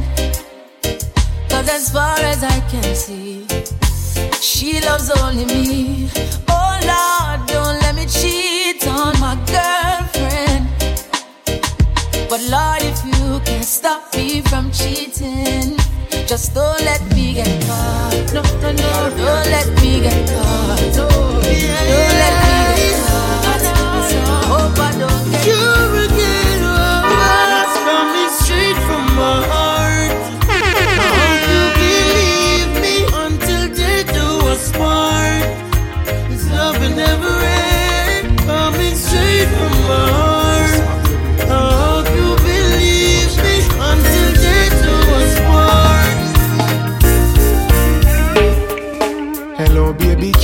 Cause 1.49 1.67
as 1.67 1.91
far 1.91 2.19
as 2.19 2.41
I 2.41 2.57
can 2.71 2.95
see, 2.95 3.45
she 4.39 4.79
loves 4.79 5.11
only 5.11 5.43
me. 5.43 6.09
Oh 6.47 6.79
Lord, 6.93 7.49
don't 7.49 7.81
let 7.81 7.95
me 7.95 8.05
cheat 8.05 8.87
on 8.87 9.19
my 9.19 9.35
girlfriend. 9.55 10.69
But 12.29 12.41
Lord, 12.47 12.81
if 12.81 13.03
you 13.03 13.41
can 13.43 13.61
stop 13.61 14.15
me 14.15 14.39
from 14.39 14.71
cheating, 14.71 15.78
just 16.29 16.53
don't 16.53 16.79
let 16.81 17.01
me 17.15 17.33
get 17.33 17.47
caught. 17.65 18.33
No, 18.35 18.43
no, 18.61 18.71
no, 18.71 19.09
don't 19.17 19.45
let 19.49 19.67
me 19.81 19.99
get 19.99 20.29
caught. 20.29 20.79
No, 20.95 21.09
don't 21.09 21.41
let 21.41 22.35
me 22.45 22.57
get 22.77 22.93
caught. 23.09 23.63
I 23.65 24.45
hope 24.45 24.77
I 24.77 24.91
don't 25.01 25.25
get 25.31 25.47
You're 25.47 25.89
words 25.89 27.75
coming 27.89 28.31
straight 28.41 28.77
from 28.85 29.05
my 29.17 29.41
heart. 29.49 30.21
Hope 31.17 31.45
you 31.49 31.63
believe 31.81 32.71
me 32.83 32.95
until 33.25 33.63
death 33.73 34.13
do 34.13 34.27
us 34.53 34.71
part. 34.73 35.41
This 36.29 36.45
love 36.51 36.77
will 36.79 36.95
never 36.95 37.33
end. 37.41 38.37
Coming 38.45 38.93
straight 38.93 39.47
from 39.57 39.73
my 39.89 40.09
heart. 40.11 40.18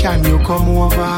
Can 0.06 0.24
you 0.24 0.38
oh, 0.40 0.46
come 0.46 0.70
over? 0.70 1.14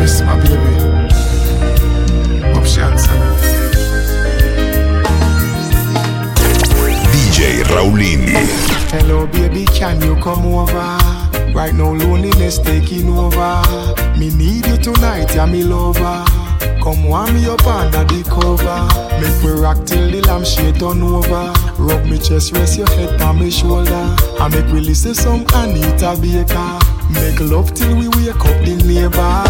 Miss 0.00 0.22
my 0.22 0.34
baby. 0.40 0.72
Options. 2.56 3.06
DJ 7.12 7.68
Raulin. 7.68 8.28
Hello, 8.88 9.26
baby, 9.26 9.66
can 9.66 10.00
you 10.00 10.16
come 10.22 10.46
over? 10.46 10.72
Right 11.52 11.74
now, 11.74 11.92
loneliness 11.92 12.58
taking 12.58 13.10
over. 13.10 13.62
Me 14.16 14.30
need 14.34 14.66
you 14.66 14.78
tonight, 14.78 15.34
yeah, 15.34 15.44
me 15.44 15.64
lover. 15.64 16.47
Come 16.82 17.04
warm 17.04 17.34
me 17.34 17.46
up 17.46 17.66
under 17.66 18.04
the 18.04 18.22
cover. 18.24 18.80
Make 19.20 19.42
we 19.42 19.60
rock 19.60 19.84
till 19.84 20.10
the 20.10 20.20
lampshade 20.22 20.78
turn 20.78 21.02
over. 21.02 21.52
Rub 21.78 22.04
me 22.06 22.18
chest, 22.18 22.52
rest 22.52 22.78
your 22.78 22.88
head 22.90 23.20
on 23.20 23.38
me 23.40 23.50
shoulder. 23.50 24.16
And 24.40 24.54
make 24.54 24.72
we 24.72 24.80
listen 24.80 25.14
some 25.14 25.44
Anita 25.54 26.16
Baker. 26.20 26.78
Make 27.10 27.40
love 27.40 27.74
till 27.74 27.96
we 27.96 28.08
wake 28.08 28.36
up 28.36 28.58
the 28.64 28.76
neighbor. 28.84 29.44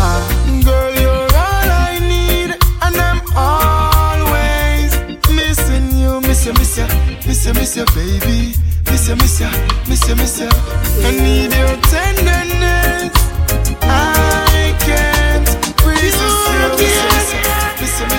Girl, 0.65 0.95
you're 0.95 1.29
all 1.37 1.69
I 1.71 1.99
need, 2.01 2.57
and 2.83 2.97
I'm 2.97 3.21
always 3.37 4.91
missing 5.35 5.91
you, 5.99 6.21
miss 6.23 6.47
you, 6.47 6.53
miss 6.55 6.79
you, 6.79 6.87
miss 7.27 7.47
you, 7.47 7.55
miss 7.55 7.77
you, 7.77 7.85
baby. 7.95 8.55
Miss 8.87 9.09
you, 9.09 9.17
miss 9.17 9.41
you, 9.41 9.51
miss 9.89 10.09
you, 10.09 10.17
miss 10.17 10.41
you. 10.41 10.49
I 10.49 11.11
need 11.13 11.53
your 11.53 11.77
tenderness. 11.91 13.13
I 13.83 14.28